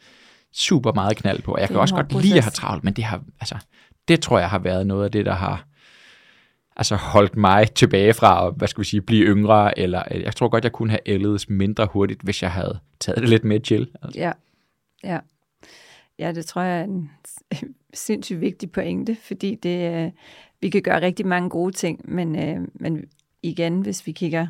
[0.53, 1.57] super meget knald på.
[1.59, 3.55] Jeg kan også godt lide at have travlt, men det har, altså,
[4.07, 5.65] det tror jeg har været noget af det, der har,
[6.75, 10.35] altså holdt mig tilbage fra at, hvad skal vi sige, blive yngre, eller øh, jeg
[10.35, 13.59] tror godt, jeg kunne have ældet mindre hurtigt, hvis jeg havde taget det lidt mere
[13.59, 13.89] chill.
[14.03, 14.19] Altså.
[14.19, 14.31] Ja,
[15.03, 15.19] ja.
[16.19, 17.11] Ja, det tror jeg er en
[17.93, 20.11] sindssygt vigtig pointe, fordi det, øh,
[20.61, 23.03] vi kan gøre rigtig mange gode ting, men, øh, men
[23.43, 24.47] igen, hvis vi kigger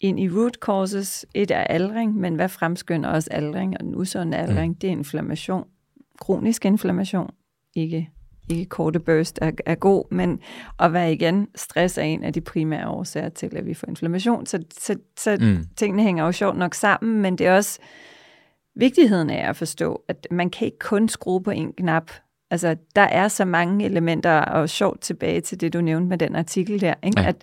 [0.00, 4.36] ind i root causes, et er aldring, men hvad fremskynder også aldring, og den usunde
[4.36, 4.74] aldring, mm.
[4.74, 5.64] det er inflammation,
[6.20, 7.30] kronisk inflammation,
[7.74, 8.10] ikke
[8.48, 10.40] ikke korte burst er, er god, men
[10.78, 14.46] at være igen, stress er en af de primære årsager til, at vi får inflammation.
[14.46, 15.64] Så, så, så mm.
[15.76, 17.78] tingene hænger jo sjovt nok sammen, men det er også
[18.74, 22.10] vigtigheden af at forstå, at man kan ikke kun skrue på en knap.
[22.50, 26.36] Altså, der er så mange elementer, og sjovt tilbage til det, du nævnte med den
[26.36, 27.20] artikel der, ikke?
[27.20, 27.28] Ja.
[27.28, 27.36] At,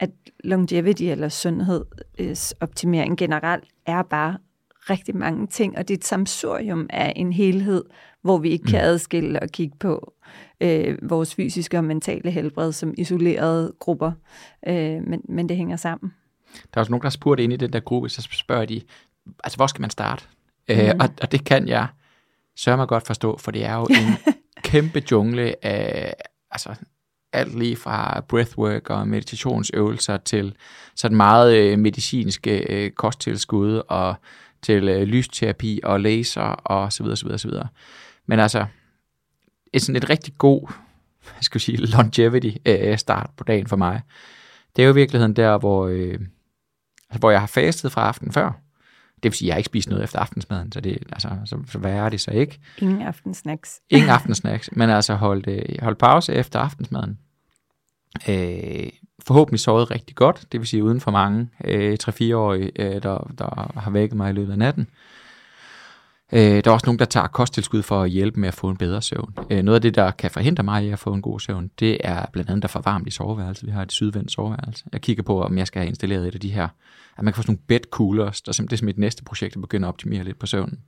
[0.00, 0.10] at
[0.44, 4.36] longevity eller sundhedsoptimering generelt er bare
[4.90, 7.84] rigtig mange ting, og det er et samsurium af en helhed,
[8.22, 8.86] hvor vi ikke kan mm.
[8.86, 10.12] adskille og kigge på
[10.60, 14.12] øh, vores fysiske og mentale helbred som isolerede grupper,
[14.68, 16.14] øh, men, men det hænger sammen.
[16.74, 18.80] Der er også nogen, der har spurgt ind i den der gruppe, så spørger de,
[19.44, 20.24] altså hvor skal man starte?
[20.68, 20.84] Øh, mm.
[20.84, 21.86] Øh, og, og det kan jeg
[22.56, 24.34] sørge mig godt forstå, for det er jo en
[24.70, 26.14] kæmpe jungle af,
[26.50, 26.74] altså
[27.32, 30.56] alt lige fra breathwork og meditationsøvelser til
[30.94, 34.14] sådan meget øh, medicinske øh, kosttilskud og
[34.66, 37.68] til øh, lysterapi og laser og så videre, så videre, så videre.
[38.26, 38.66] Men altså,
[39.72, 40.72] et sådan et rigtig god,
[41.36, 44.02] jeg skal sige, longevity øh, start på dagen for mig,
[44.76, 46.18] det er jo i virkeligheden der, hvor, øh,
[47.10, 48.52] altså, hvor jeg har fastet fra aftenen før.
[49.22, 51.58] Det vil sige, at jeg har ikke spist noget efter aftensmaden, så, det, altså, så,
[51.68, 52.58] så hvad er det så ikke?
[52.78, 53.80] Ingen aftensnacks.
[53.90, 57.18] Ingen aftensnacks, men altså holdt, øh, holdt pause efter aftensmaden.
[58.28, 58.88] Øh,
[59.26, 63.80] forhåbentlig sovet rigtig godt, det vil sige uden for mange øh, 3-4-årige, øh, der, der
[63.80, 64.88] har vækket mig i løbet af natten.
[66.32, 68.76] Øh, der er også nogen, der tager kosttilskud for at hjælpe med at få en
[68.76, 69.34] bedre søvn.
[69.50, 71.98] Øh, noget af det, der kan forhindre mig i at få en god søvn, det
[72.04, 73.66] er blandt andet, der for varmt i soveværelset.
[73.66, 74.84] Vi har et sydvendt soveværelse.
[74.92, 76.68] Jeg kigger på, om jeg skal have installeret et af de her,
[77.16, 79.60] at man kan få sådan nogle bed coolers, der det er mit næste projekt, at
[79.60, 80.78] begynde at optimere lidt på søvnen.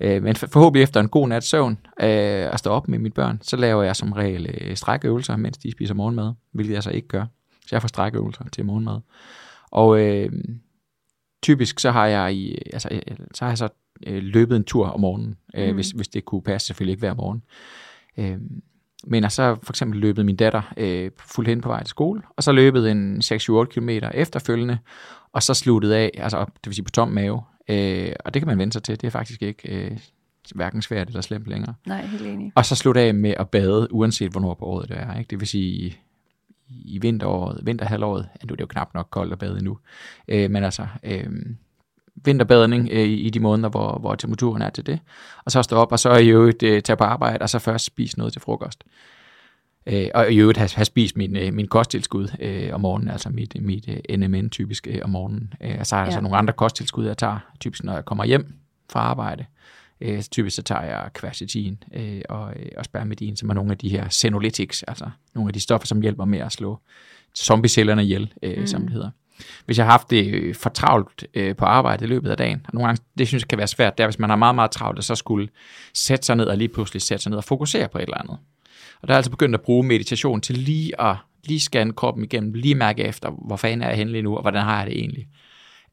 [0.00, 3.38] Øh, men forhåbentlig efter en god nats søvn, øh, at stå op med mine børn,
[3.42, 7.08] så laver jeg som regel øh, strækøvelser, mens de spiser morgenmad, hvilket jeg så ikke
[7.08, 7.24] gør.
[7.66, 9.00] Så jeg får strækøvelser til morgenmad.
[9.70, 10.32] Og øh,
[11.42, 13.00] typisk så har jeg i, altså,
[13.34, 13.68] så har jeg så
[14.06, 15.74] øh, løbet en tur om morgenen, øh, mm.
[15.74, 17.42] hvis, hvis det kunne passe, selvfølgelig ikke hver morgen.
[18.16, 18.38] Øh,
[19.06, 22.22] men jeg så for eksempel løbet min datter øh, fuldt hen på vej til skole,
[22.36, 24.78] og så løbet en 6-8 km efterfølgende,
[25.32, 27.42] og så sluttet af, altså op, det vil sige på tom mave.
[27.68, 29.98] Øh, og det kan man vende sig til, det er faktisk ikke øh,
[30.54, 31.74] hverken svært eller slemt længere.
[31.86, 32.52] Nej, helt enig.
[32.54, 35.18] Og så slutte af med at bade, uanset hvornår på året det er.
[35.18, 35.28] Ikke?
[35.30, 35.98] Det vil sige
[36.68, 39.78] i vinteråret, vinterhalvåret, ja, nu er det jo knap nok koldt at bade endnu,
[40.28, 41.30] øh, men altså, øh,
[42.24, 45.00] vinterbadning øh, i de måneder, hvor, hvor temperaturen er til det.
[45.44, 47.84] Og så stå op, og så i øvrigt øh, tage på arbejde, og så først
[47.84, 48.84] spise noget til frokost.
[49.86, 53.28] Øh, og i øvrigt have, have spist min, øh, min kosttilskud øh, om morgenen, altså
[53.30, 55.54] mit, mit øh, NMN typisk øh, om morgenen.
[55.60, 56.12] Øh, og så er der ja.
[56.12, 58.54] så nogle andre kosttilskud, jeg tager, typisk når jeg kommer hjem
[58.90, 59.44] fra arbejde.
[60.00, 63.78] Øh, typisk så tager jeg quercetin øh, og, øh, og spermidin, som er nogle af
[63.78, 66.78] de her senolytics, altså nogle af de stoffer, som hjælper med at slå
[67.36, 68.66] zombiecellerne ihjel, øh, mm.
[68.66, 69.10] som det hedder.
[69.66, 72.60] Hvis jeg har haft det øh, for travlt øh, på arbejde i løbet af dagen,
[72.68, 74.54] og nogle gange, det synes jeg kan være svært, det er, hvis man har meget,
[74.54, 75.48] meget travlt, og så skulle
[75.94, 78.38] sætte sig ned og lige pludselig sætte sig ned og fokusere på et eller andet.
[79.02, 82.54] Og der er altså begyndt at bruge meditation til lige at lige scanne kroppen igennem,
[82.54, 84.98] lige mærke efter, hvor fanden er jeg henne lige nu, og hvordan har jeg det
[84.98, 85.26] egentlig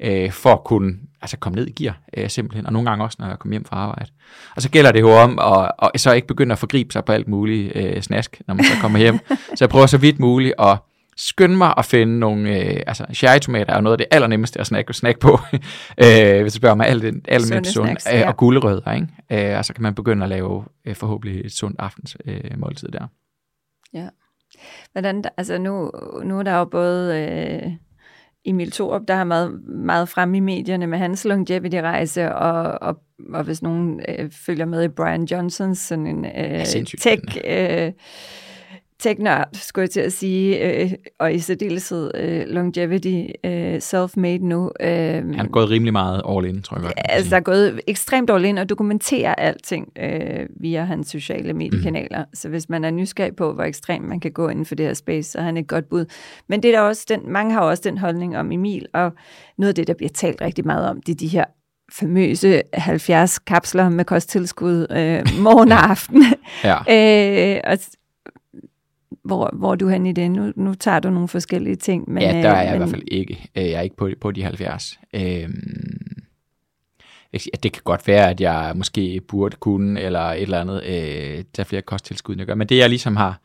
[0.03, 3.17] øh, for at kunne altså komme ned i gear, øh, simpelthen, og nogle gange også,
[3.19, 4.11] når jeg kommer hjem fra arbejde.
[4.55, 7.11] Og så gælder det jo om at, at så ikke begynde at forgribe sig på
[7.11, 9.19] alt muligt øh, snask, når man så kommer hjem.
[9.55, 10.77] så jeg prøver så vidt muligt at
[11.17, 14.93] skynde mig at finde nogle, øh, altså cherrytomater er noget af det allernemmeste at snakke,
[14.93, 15.39] snakke på,
[16.03, 18.27] øh, hvis du spørger mig, alt, alt sunde sund, snacks, øh, ja.
[18.27, 19.51] og gulerødder, ikke?
[19.51, 22.87] Øh, og så kan man begynde at lave øh, forhåbentlig et sundt aftens øh, måltid
[22.87, 23.07] der.
[23.93, 24.07] Ja.
[24.91, 25.91] Hvordan, altså nu,
[26.23, 27.71] nu er der jo både øh,
[28.45, 32.99] Emil Thorup, der har meget, meget frem i medierne med hans longevity-rejse, og, og,
[33.33, 36.65] og hvis nogen øh, følger med i Brian Johnsons sådan en øh,
[36.99, 37.37] tech...
[37.47, 37.91] Øh,
[39.03, 44.71] tech-nørd, skulle jeg til at sige, øh, og i særdeleshed øh, longevity, øh, self-made nu.
[44.79, 46.93] Øh, Han er gået rimelig meget all in, tror jeg godt.
[46.97, 52.19] Altså, der er gået ekstremt all in og dokumenterer alting øh, via hans sociale mediekanaler.
[52.19, 52.35] Mm.
[52.35, 54.93] Så hvis man er nysgerrig på, hvor ekstremt man kan gå inden for det her
[54.93, 56.05] space, så er han et godt bud.
[56.49, 59.11] Men det er der også den, mange har også den holdning om Emil, og
[59.57, 61.45] noget af det, der bliver talt rigtig meget om, det er de her
[61.91, 66.23] famøse 70 kapsler med kosttilskud øh, morgen og aften.
[66.63, 67.55] ja.
[67.55, 67.77] øh, og,
[69.23, 70.31] hvor, hvor du hen i det?
[70.31, 72.09] Nu, nu tager du nogle forskellige ting.
[72.11, 72.75] Men, ja, der er jeg men...
[72.75, 73.49] i hvert fald ikke.
[73.55, 74.99] Øh, jeg er ikke på, på de 70.
[75.13, 76.23] Øhm,
[77.63, 81.65] det kan godt være, at jeg måske burde kunne, eller et eller andet, øh, tage
[81.65, 82.55] flere kosttilskud, jeg gør.
[82.55, 83.41] Men det, jeg ligesom har,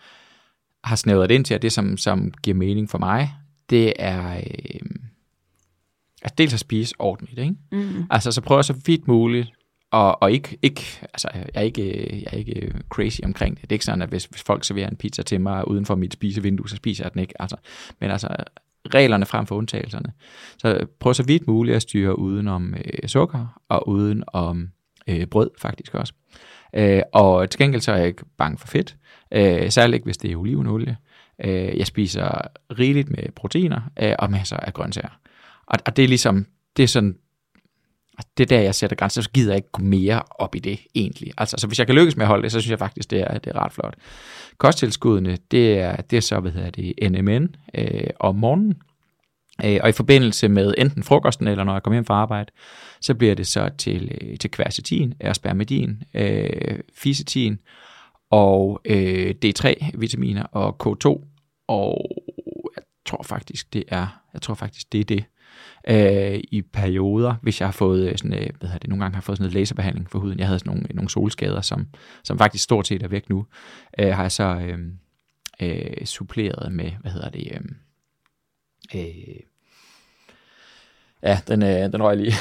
[0.84, 3.32] har snævret ind til, og det, som, som giver mening for mig,
[3.70, 4.36] det er...
[4.36, 4.80] Øh,
[6.22, 7.54] altså dels at spise ordentligt, ikke?
[7.72, 8.04] Mm.
[8.10, 9.57] Altså så prøve så vidt muligt
[9.90, 11.82] og, og ikke, ikke, altså, jeg, er ikke,
[12.22, 13.62] jeg er ikke crazy omkring det.
[13.62, 15.94] Det er ikke sådan, at hvis, hvis folk serverer en pizza til mig uden for
[15.94, 17.42] mit spisevindue, så spiser jeg den ikke.
[17.42, 17.56] Altså,
[18.00, 18.28] men altså,
[18.94, 20.12] reglerne frem for undtagelserne.
[20.58, 24.68] Så prøv så vidt muligt at styre uden om øh, sukker og uden om
[25.08, 26.12] øh, brød faktisk også.
[26.74, 28.96] Øh, og til gengæld så er jeg ikke bange for fedt,
[29.32, 30.96] øh, særligt ikke hvis det er olivenolie.
[31.44, 32.40] Øh, jeg spiser
[32.78, 35.20] rigeligt med proteiner øh, og masser af grøntsager.
[35.66, 36.46] Og, og det er ligesom,
[36.76, 37.16] det er sådan
[38.38, 40.78] det er der, jeg sætter grænser, så gider jeg ikke gå mere op i det
[40.94, 41.32] egentlig.
[41.38, 43.20] Altså, så hvis jeg kan lykkes med at holde det, så synes jeg faktisk, det
[43.20, 43.94] er, det er ret flot.
[44.58, 48.74] Kosttilskuddene, det er, det er så, hvad hedder det, NMN øh, om morgenen,
[49.64, 52.52] øh, og i forbindelse med enten frokosten, eller når jeg kommer hjem fra arbejde,
[53.00, 57.58] så bliver det så til, øh, til quercetin, aspermidin, øh, fisetin,
[58.30, 61.06] og øh, D3-vitaminer og K2,
[61.68, 62.10] og
[62.76, 65.24] jeg tror faktisk, det er, jeg tror faktisk, det er det
[65.88, 69.22] øh, i perioder, hvis jeg har fået øh, sådan, øh, hvad det, nogle gange har
[69.22, 70.38] fået sådan noget laserbehandling for huden.
[70.38, 71.86] Jeg havde sådan nogle, nogle solskader, som,
[72.24, 73.46] som faktisk stort set er væk nu.
[73.98, 74.78] Øh, har jeg så øh,
[75.62, 77.60] øh, suppleret med, hvad hedder det, øh,
[78.94, 79.40] øh,
[81.22, 82.32] ja, den, øh, den røg lige.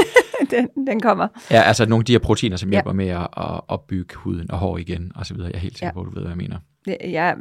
[0.50, 1.28] den, den kommer.
[1.50, 2.96] Ja, altså nogle af de her proteiner, som hjælper ja.
[2.96, 5.48] med at, at opbygge huden og hår igen, og så videre.
[5.48, 5.92] Jeg er helt sikker ja.
[5.92, 6.58] på, at du ved, hvad jeg mener.
[6.86, 7.34] Ja,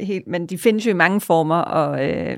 [0.00, 2.36] helt, men de findes jo i mange former, og øh,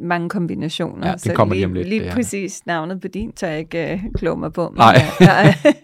[0.00, 1.06] mange kombinationer.
[1.06, 1.88] Ja, det så kommer lige om lidt.
[1.88, 4.68] Lige præcis navnet på din tør jeg ikke uh, kloge mig på.
[4.70, 5.02] Men, nej.
[5.20, 5.54] nej.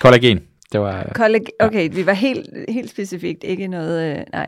[0.00, 0.40] Kollagen.
[0.72, 1.12] Det var,
[1.60, 1.94] okay, ja.
[1.94, 3.44] vi var helt, helt specifikt.
[3.44, 4.46] Ikke noget, uh, nej.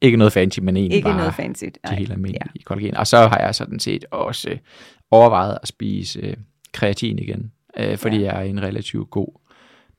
[0.00, 1.64] Ikke noget fancy, men egentlig ikke bare noget fancy.
[1.84, 1.94] Nej.
[1.94, 2.62] helt almindeligt ja.
[2.64, 2.96] kollagen.
[2.96, 4.56] Og så har jeg sådan set også uh,
[5.10, 6.34] overvejet at spise uh,
[6.72, 8.24] kreatin igen, uh, fordi ja.
[8.24, 9.40] jeg er i en relativt god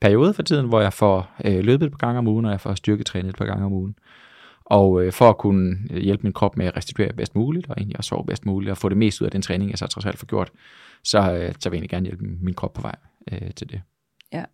[0.00, 2.60] periode for tiden, hvor jeg får uh, løbet et par gange om ugen, og jeg
[2.60, 3.94] får styrketrænet et par gange om ugen.
[4.72, 7.96] Og øh, for at kunne hjælpe min krop med at restituere bedst muligt, og egentlig
[7.98, 10.06] også sove bedst muligt, og få det mest ud af den træning, jeg så trods
[10.06, 10.50] alt får gjort,
[11.04, 12.94] så, øh, så vil jeg egentlig gerne hjælpe min krop på vej
[13.32, 13.82] øh, til det.
[14.32, 14.44] Ja.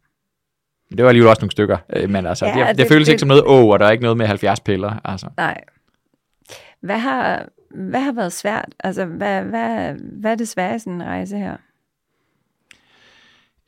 [0.90, 3.12] Det var alligevel også nogle stykker, øh, men altså, ja, det, det, det føles det,
[3.12, 5.00] ikke som noget åh, og der er ikke noget med 70 piller.
[5.04, 5.28] Altså.
[5.36, 5.60] Nej.
[6.80, 8.74] Hvad har, hvad har været svært?
[8.80, 11.56] Altså, hvad, hvad, hvad er det svære i sådan en rejse her?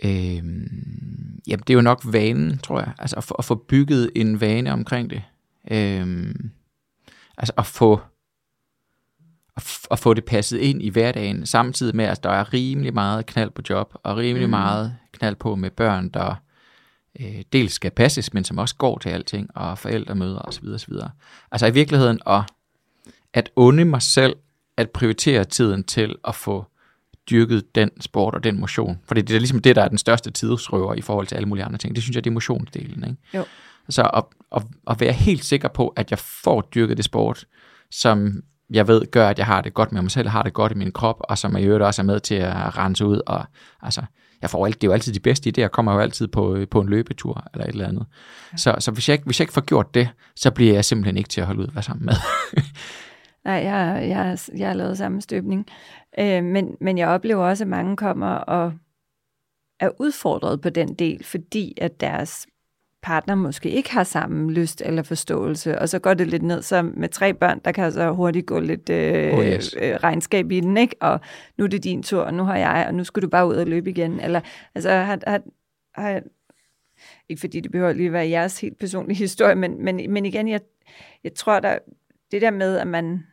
[0.05, 2.93] Øhm, jamen, det er jo nok vanen, tror jeg.
[2.99, 5.23] Altså, at at få bygget en vane omkring det.
[5.71, 6.51] Øhm,
[7.39, 8.01] altså at få,
[9.91, 13.51] at, få det passet ind i hverdagen, samtidig med, at der er rimelig meget knald
[13.51, 14.51] på job, og rimelig mm.
[14.51, 16.35] meget knald på med børn, der
[17.21, 20.69] øh, dels skal passes, men som også går til alting, og forældremøder osv.
[20.69, 20.93] osv.
[21.53, 22.43] Altså i virkeligheden at,
[23.33, 24.37] at unde mig selv
[24.77, 26.65] at prioritere tiden til at få
[27.31, 28.99] dyrket den sport og den motion.
[29.05, 31.65] For det er ligesom det, der er den største tidsrøver i forhold til alle mulige
[31.65, 31.95] andre ting.
[31.95, 33.05] Det synes jeg, det er motionsdelen.
[33.05, 33.17] Ikke?
[33.35, 33.45] Jo.
[33.91, 34.25] Så at,
[34.57, 37.45] at, at være helt sikker på, at jeg får dyrket det sport,
[37.91, 40.73] som jeg ved gør, at jeg har det godt med mig selv, har det godt
[40.73, 43.21] i min krop, og som jeg i øvrigt også er med til at rense ud.
[43.27, 43.45] Og,
[43.83, 44.03] altså,
[44.43, 46.81] jeg får alt, det er jo altid de bedste idéer, kommer jo altid på, på
[46.81, 48.07] en løbetur eller et eller andet.
[48.53, 48.57] Ja.
[48.57, 51.17] Så, så hvis, jeg ikke, hvis jeg ikke får gjort det, så bliver jeg simpelthen
[51.17, 52.15] ikke til at holde ud at være sammen med.
[53.45, 55.67] Nej, jeg, jeg, jeg har lavet samme støbning.
[56.19, 58.73] Øh, men, men jeg oplever også, at mange kommer og
[59.81, 62.47] er udfordret på den del, fordi at deres
[63.03, 66.83] partner måske ikke har samme lyst eller forståelse, og så går det lidt ned, så
[66.83, 69.77] med tre børn, der kan så hurtigt gå lidt øh, oh yes.
[69.83, 70.97] øh, regnskab i den, ikke?
[71.01, 71.21] Og
[71.59, 73.55] nu er det din tur, og nu har jeg, og nu skal du bare ud
[73.55, 74.21] og løbe igen.
[74.21, 74.41] Eller,
[74.75, 75.41] altså, har, har,
[75.95, 76.23] har,
[77.29, 80.49] ikke fordi det behøver lige at være jeres helt personlige historie, men, men, men igen,
[80.49, 80.61] jeg,
[81.25, 81.79] jeg tror, der
[82.31, 83.27] det der med, at man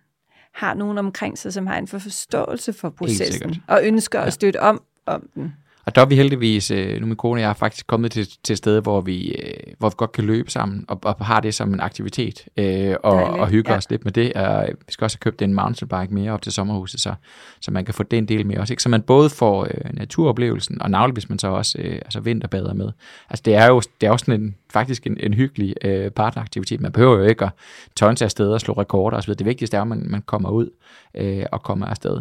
[0.52, 4.26] har nogen omkring sig, som har en forståelse for processen, og ønsker ja.
[4.26, 5.54] at støtte om, om den.
[5.88, 8.28] Og der er vi heldigvis, øh, nu min kone og jeg er faktisk kommet til,
[8.44, 11.40] til et sted, hvor vi, øh, hvor vi godt kan løbe sammen, og, og har
[11.40, 13.78] det som en aktivitet, øh, og, og hygge ja.
[13.78, 14.34] os lidt med det.
[14.34, 17.14] Og vi skal også have købt en mountainbike mere op til sommerhuset, så,
[17.62, 18.74] så man kan få den del med også.
[18.74, 18.84] Ikke?
[18.84, 22.74] Så man både får øh, naturoplevelsen, og navnlig hvis man så også øh, altså vinterbader
[22.74, 22.92] med.
[23.30, 26.82] Altså det er jo det er også sådan en, faktisk en, en hyggelig øh, partneraktivitet.
[26.82, 29.34] Man behøver jo ikke at og steder og slå rekorder osv.
[29.34, 30.70] Det vigtigste er, at man, man kommer ud
[31.16, 32.12] øh, og kommer afsted.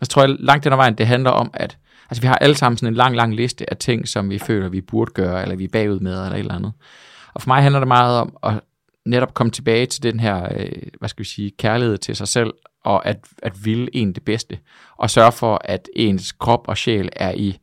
[0.00, 1.78] Og så tror jeg langt den ad vejen, det handler om, at
[2.10, 4.68] Altså vi har alle sammen sådan en lang, lang liste af ting, som vi føler,
[4.68, 6.72] vi burde gøre, eller vi er bagud med, eller et eller andet.
[7.34, 8.60] Og for mig handler det meget om at
[9.06, 12.52] netop komme tilbage til den her, øh, hvad skal vi sige, kærlighed til sig selv,
[12.84, 14.58] og at, at ville en det bedste,
[14.96, 17.58] og sørge for, at ens krop og sjæl er i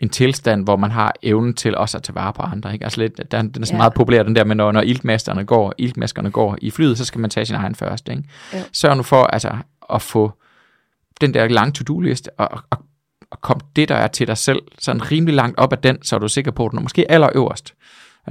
[0.00, 2.72] en tilstand, hvor man har evnen til også at tage vare på andre.
[2.72, 2.84] Ikke?
[2.84, 3.76] Altså lidt, den, den er så ja.
[3.76, 7.20] meget populær, den der med, når, når iltmasterne går, iltmaskerne går i flyet, så skal
[7.20, 8.08] man tage sin egen først.
[8.08, 8.24] Ikke?
[8.72, 9.56] Sørg nu for altså,
[9.92, 10.32] at få
[11.20, 12.78] den der lange to-do-liste, og, og
[13.32, 16.16] at komme det, der er til dig selv, sådan rimelig langt op ad den, så
[16.16, 17.74] er du sikker på, at du er måske allerøverst.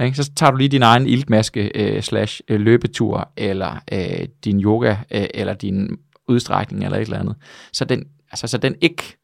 [0.02, 0.16] Ikke?
[0.16, 4.96] Så tager du lige din egen iltmaske øh, slash øh, løbetur, eller øh, din yoga,
[5.10, 7.36] øh, eller din udstrækning, eller et eller andet.
[7.72, 9.16] Så den, altså, så den ikke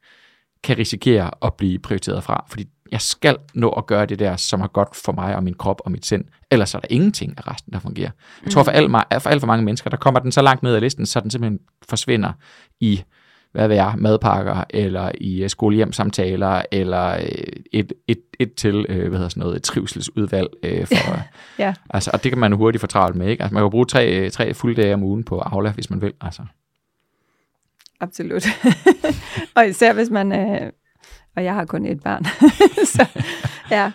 [0.63, 4.61] kan risikere at blive prioriteret fra, fordi jeg skal nå at gøre det der, som
[4.61, 6.25] er godt for mig og min krop og mit sind.
[6.51, 8.09] Ellers er der ingenting af resten, der fungerer.
[8.43, 8.95] Jeg tror for mm.
[8.95, 11.19] alt, for alt for mange mennesker, der kommer den så langt ned ad listen, så
[11.19, 11.59] den simpelthen
[11.89, 12.31] forsvinder
[12.79, 13.03] i
[13.51, 17.23] hvad ved jeg, madpakker, eller i uh, skolehjemsamtaler, eller uh,
[17.71, 20.49] et, et, et til, uh, hvad hedder sådan noget, et trivselsudvalg.
[20.85, 21.19] For,
[21.63, 21.73] ja.
[21.89, 23.43] altså, og det kan man hurtigt få travlt med, ikke?
[23.43, 26.13] Altså, man kan bruge tre, tre fulde dage om ugen på Aula, hvis man vil,
[26.21, 26.41] altså.
[27.99, 28.45] Absolut.
[29.55, 30.67] og især hvis man, uh,
[31.35, 32.25] og jeg har kun et barn,
[32.95, 33.21] så
[33.71, 33.91] ja,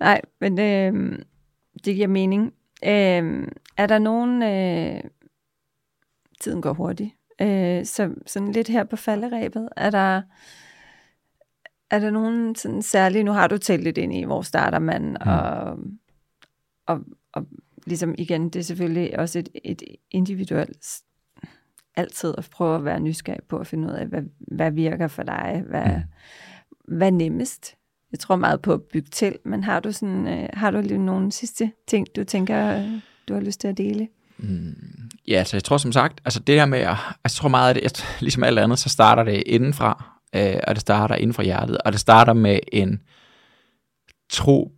[0.00, 1.18] nej, men uh,
[1.84, 2.52] det giver mening.
[2.82, 5.00] Uh, er der nogen, uh,
[6.40, 7.10] tiden går hurtigt,
[7.42, 10.22] Øh, så sådan lidt her på falderæbet, er der,
[11.90, 15.02] er der nogen sådan særlige, nu har du talt lidt ind i, hvor starter man,
[15.02, 15.16] mm.
[15.30, 15.78] og,
[16.86, 17.00] og,
[17.32, 17.46] og
[17.86, 21.02] ligesom igen, det er selvfølgelig også et, et individuelt
[21.96, 25.22] altid at prøve at være nysgerrig på at finde ud af, hvad, hvad virker for
[25.22, 26.96] dig, hvad, mm.
[26.96, 27.76] hvad nemmest.
[28.12, 30.98] Jeg tror meget på at bygge til, men har du sådan, øh, har du lige
[30.98, 32.88] nogle sidste ting, du tænker,
[33.28, 34.08] du har lyst til at dele?
[34.42, 37.48] Mm, ja, så altså, jeg tror som sagt, altså det her med, altså jeg tror
[37.48, 40.04] meget af det, jeg, ligesom alt andet, så starter det indenfra,
[40.36, 43.02] øh, og det starter inden for hjertet, og det starter med en
[44.30, 44.72] tro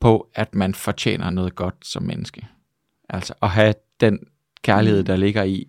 [0.00, 2.46] på, at man fortjener noget godt som menneske.
[3.08, 4.18] Altså at have den
[4.62, 5.68] kærlighed, der ligger i,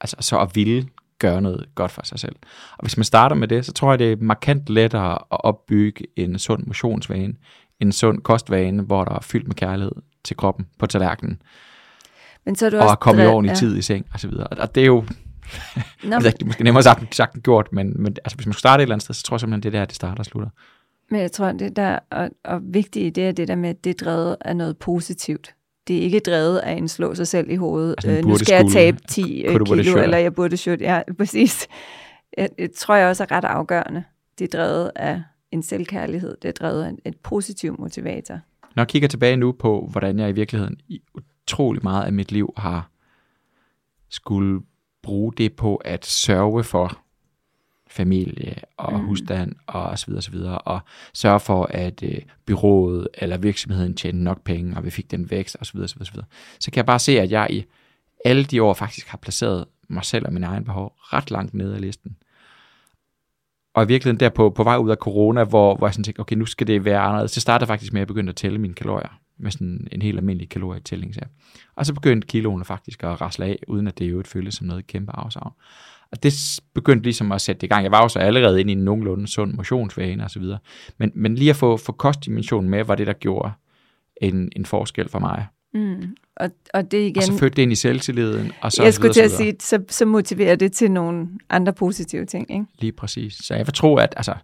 [0.00, 2.36] altså så at ville gøre noget godt for sig selv.
[2.72, 6.04] Og hvis man starter med det, så tror jeg, det er markant lettere at opbygge
[6.16, 7.34] en sund motionsvane,
[7.80, 9.92] en sund kostvane, hvor der er fyldt med kærlighed
[10.24, 11.42] til kroppen på tallerkenen.
[12.46, 13.56] Men så er du og også komme i ordentlig ja.
[13.56, 14.46] tid i seng og så videre.
[14.46, 15.04] Og det er jo,
[16.04, 18.52] Nå, altså, det er måske nemmere sagt, sagt end gjort, men, men altså, hvis man
[18.52, 20.18] skulle starte et eller andet sted, så tror jeg simpelthen, det er der, det starter
[20.18, 20.50] og slutter.
[21.10, 23.90] Men jeg tror, det der og, og vigtigt det er det der med, at det
[23.90, 25.54] er drevet af noget positivt.
[25.88, 27.94] Det er ikke drevet af en slå sig selv i hovedet.
[27.98, 30.80] Altså, øh, nu skal jeg tabe 10 øh, kilo, eller jeg burde shoot.
[30.80, 31.66] Ja, præcis.
[32.38, 34.04] Jeg, jeg tror jeg også er ret afgørende.
[34.38, 36.36] Det er drevet af en selvkærlighed.
[36.42, 38.34] Det er drevet af en, et positiv motivator.
[38.76, 40.76] Når jeg kigger tilbage nu på, hvordan jeg i virkeligheden
[41.44, 42.90] utrolig meget af mit liv har
[44.08, 44.60] skulle
[45.02, 46.98] bruge det på at sørge for
[47.86, 49.06] familie og mm.
[49.06, 50.80] husstand og så videre, så videre, og
[51.12, 55.56] sørge for, at øh, byrådet eller virksomheden tjener nok penge, og vi fik den vækst
[55.60, 56.26] og så videre, så videre, så videre.
[56.60, 57.64] Så kan jeg bare se, at jeg i
[58.24, 61.74] alle de år faktisk har placeret mig selv og min egen behov ret langt nede
[61.74, 62.16] af listen.
[63.74, 66.20] Og i virkeligheden der på, på vej ud af corona, hvor, hvor jeg sådan tænkte,
[66.20, 67.32] okay, nu skal det være anderledes.
[67.32, 69.20] Det startede faktisk med, at jeg begyndte at tælle mine kalorier.
[69.38, 71.14] Med sådan en helt almindelig kalorietælling.
[71.76, 74.86] Og så begyndte kiloene faktisk at rasle af, uden at det jo føltes som noget
[74.86, 75.52] kæmpe afsavn.
[76.12, 77.82] Og det begyndte ligesom at sætte det i gang.
[77.82, 80.58] Jeg var jo så allerede inde i en nogenlunde sund motionsvane og så videre.
[80.98, 83.52] Men, men lige at få, få kostdimensionen med, var det, der gjorde
[84.16, 85.46] en, en forskel for mig.
[85.74, 86.16] Mm.
[86.36, 87.16] Og, og det igen...
[87.16, 89.84] Og så fødte det ind i selvtilliden, og så Jeg skulle til at sige, så,
[89.88, 92.64] så motiverer det til nogle andre positive ting, ikke?
[92.78, 93.34] Lige præcis.
[93.34, 94.34] Så jeg vil tro, at altså,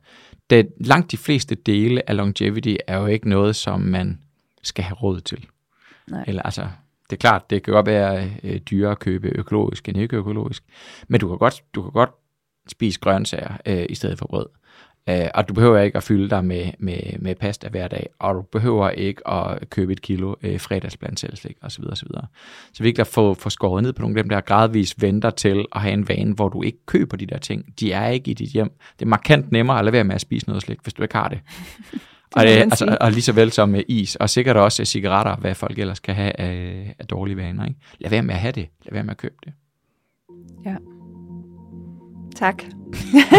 [0.50, 4.18] det, langt de fleste dele af longevity er jo ikke noget, som man
[4.62, 5.46] skal have råd til.
[6.10, 6.24] Nej.
[6.26, 6.66] Eller altså,
[7.10, 10.64] det er klart, det kan godt være øh, dyrere at købe økologisk end ikke økologisk,
[11.08, 12.10] men du kan godt, du kan godt
[12.68, 14.46] spise grøntsager øh, i stedet for brød.
[15.08, 18.34] Øh, og du behøver ikke at fylde dig med, med, med pasta hver dag, og
[18.34, 21.24] du behøver ikke at købe et kilo øh, fredagsblandt
[21.62, 21.84] osv.
[21.92, 22.08] osv.
[22.72, 25.64] Så virkelig at få, få skåret ned på nogle af dem, der gradvist venter til
[25.72, 27.64] at have en vane, hvor du ikke køber de der ting.
[27.80, 28.70] De er ikke i dit hjem.
[28.98, 31.16] Det er markant nemmere at lade være med at spise noget slik, hvis du ikke
[31.16, 31.40] har det.
[32.36, 35.54] Og, det, altså, og lige så vel som med is, og sikkert også cigaretter, hvad
[35.54, 37.64] folk ellers kan have af, af dårlige vaner.
[37.64, 37.80] Ikke?
[37.98, 38.68] Lad være med at have det.
[38.84, 39.52] Lad være med at købe det.
[40.64, 40.74] Ja.
[42.36, 42.62] Tak.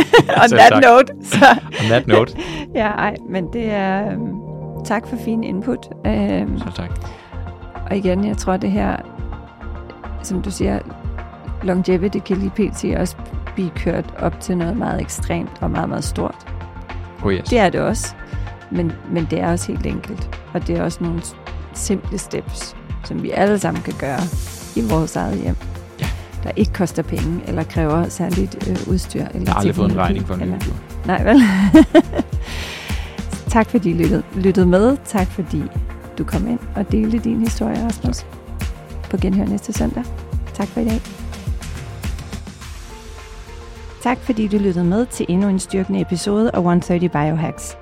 [0.43, 0.83] On that tak.
[0.83, 1.13] note.
[1.23, 1.45] Så.
[1.81, 2.37] On that note.
[2.75, 4.15] ja, ej, men det er...
[4.15, 4.41] Um,
[4.85, 5.87] tak for fin input.
[6.05, 6.91] Um, så tak.
[7.89, 8.97] Og igen, jeg tror det her,
[10.23, 10.79] som du siger,
[11.63, 12.85] longevity kan lige pt.
[12.99, 13.15] også
[13.55, 16.35] blive kørt op til noget meget ekstremt og meget, meget stort.
[17.23, 17.49] Oh yes.
[17.49, 18.15] Det er det også.
[18.71, 20.39] Men, men det er også helt enkelt.
[20.53, 21.21] Og det er også nogle
[21.73, 24.19] simple steps, som vi alle sammen kan gøre
[24.75, 25.55] i vores eget hjem
[26.43, 29.19] der ikke koster penge, eller kræver særligt øh, udstyr.
[29.19, 30.57] Eller jeg har aldrig fået en regning for en eller...
[31.05, 31.41] Nej, vel?
[33.55, 34.97] tak fordi I lyttede, lyttede med.
[35.05, 35.63] Tak fordi
[36.17, 38.17] du kom ind og delte din historie, Rasmus.
[38.17, 38.27] Tak.
[39.09, 40.03] På genhør næste søndag.
[40.53, 41.01] Tak for i dag.
[44.03, 47.77] Tak fordi du lyttede med til endnu en styrkende episode af 130 Biohacks.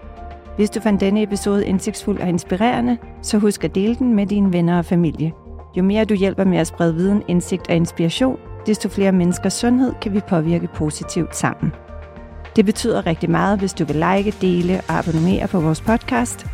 [0.60, 4.54] Hvis du fandt denne episode indsigtsfuld og inspirerende, så husk at dele den med dine
[4.54, 5.32] venner og familie.
[5.78, 9.94] Jo mere du hjælper med at sprede viden, indsigt og inspiration, desto flere menneskers sundhed
[10.02, 11.72] kan vi påvirke positivt sammen.
[12.56, 16.46] Det betyder rigtig meget, hvis du vil like, dele og abonnere på vores podcast.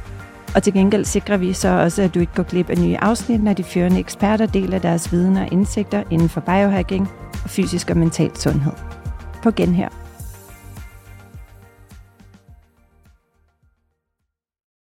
[0.55, 3.43] Og til gengæld sikrer vi så også, at du ikke går glip af nye afsnit,
[3.43, 7.09] når de førende eksperter deler deres viden og indsigter inden for biohacking
[7.43, 8.73] og fysisk og mental sundhed.
[9.43, 10.04] På genhør.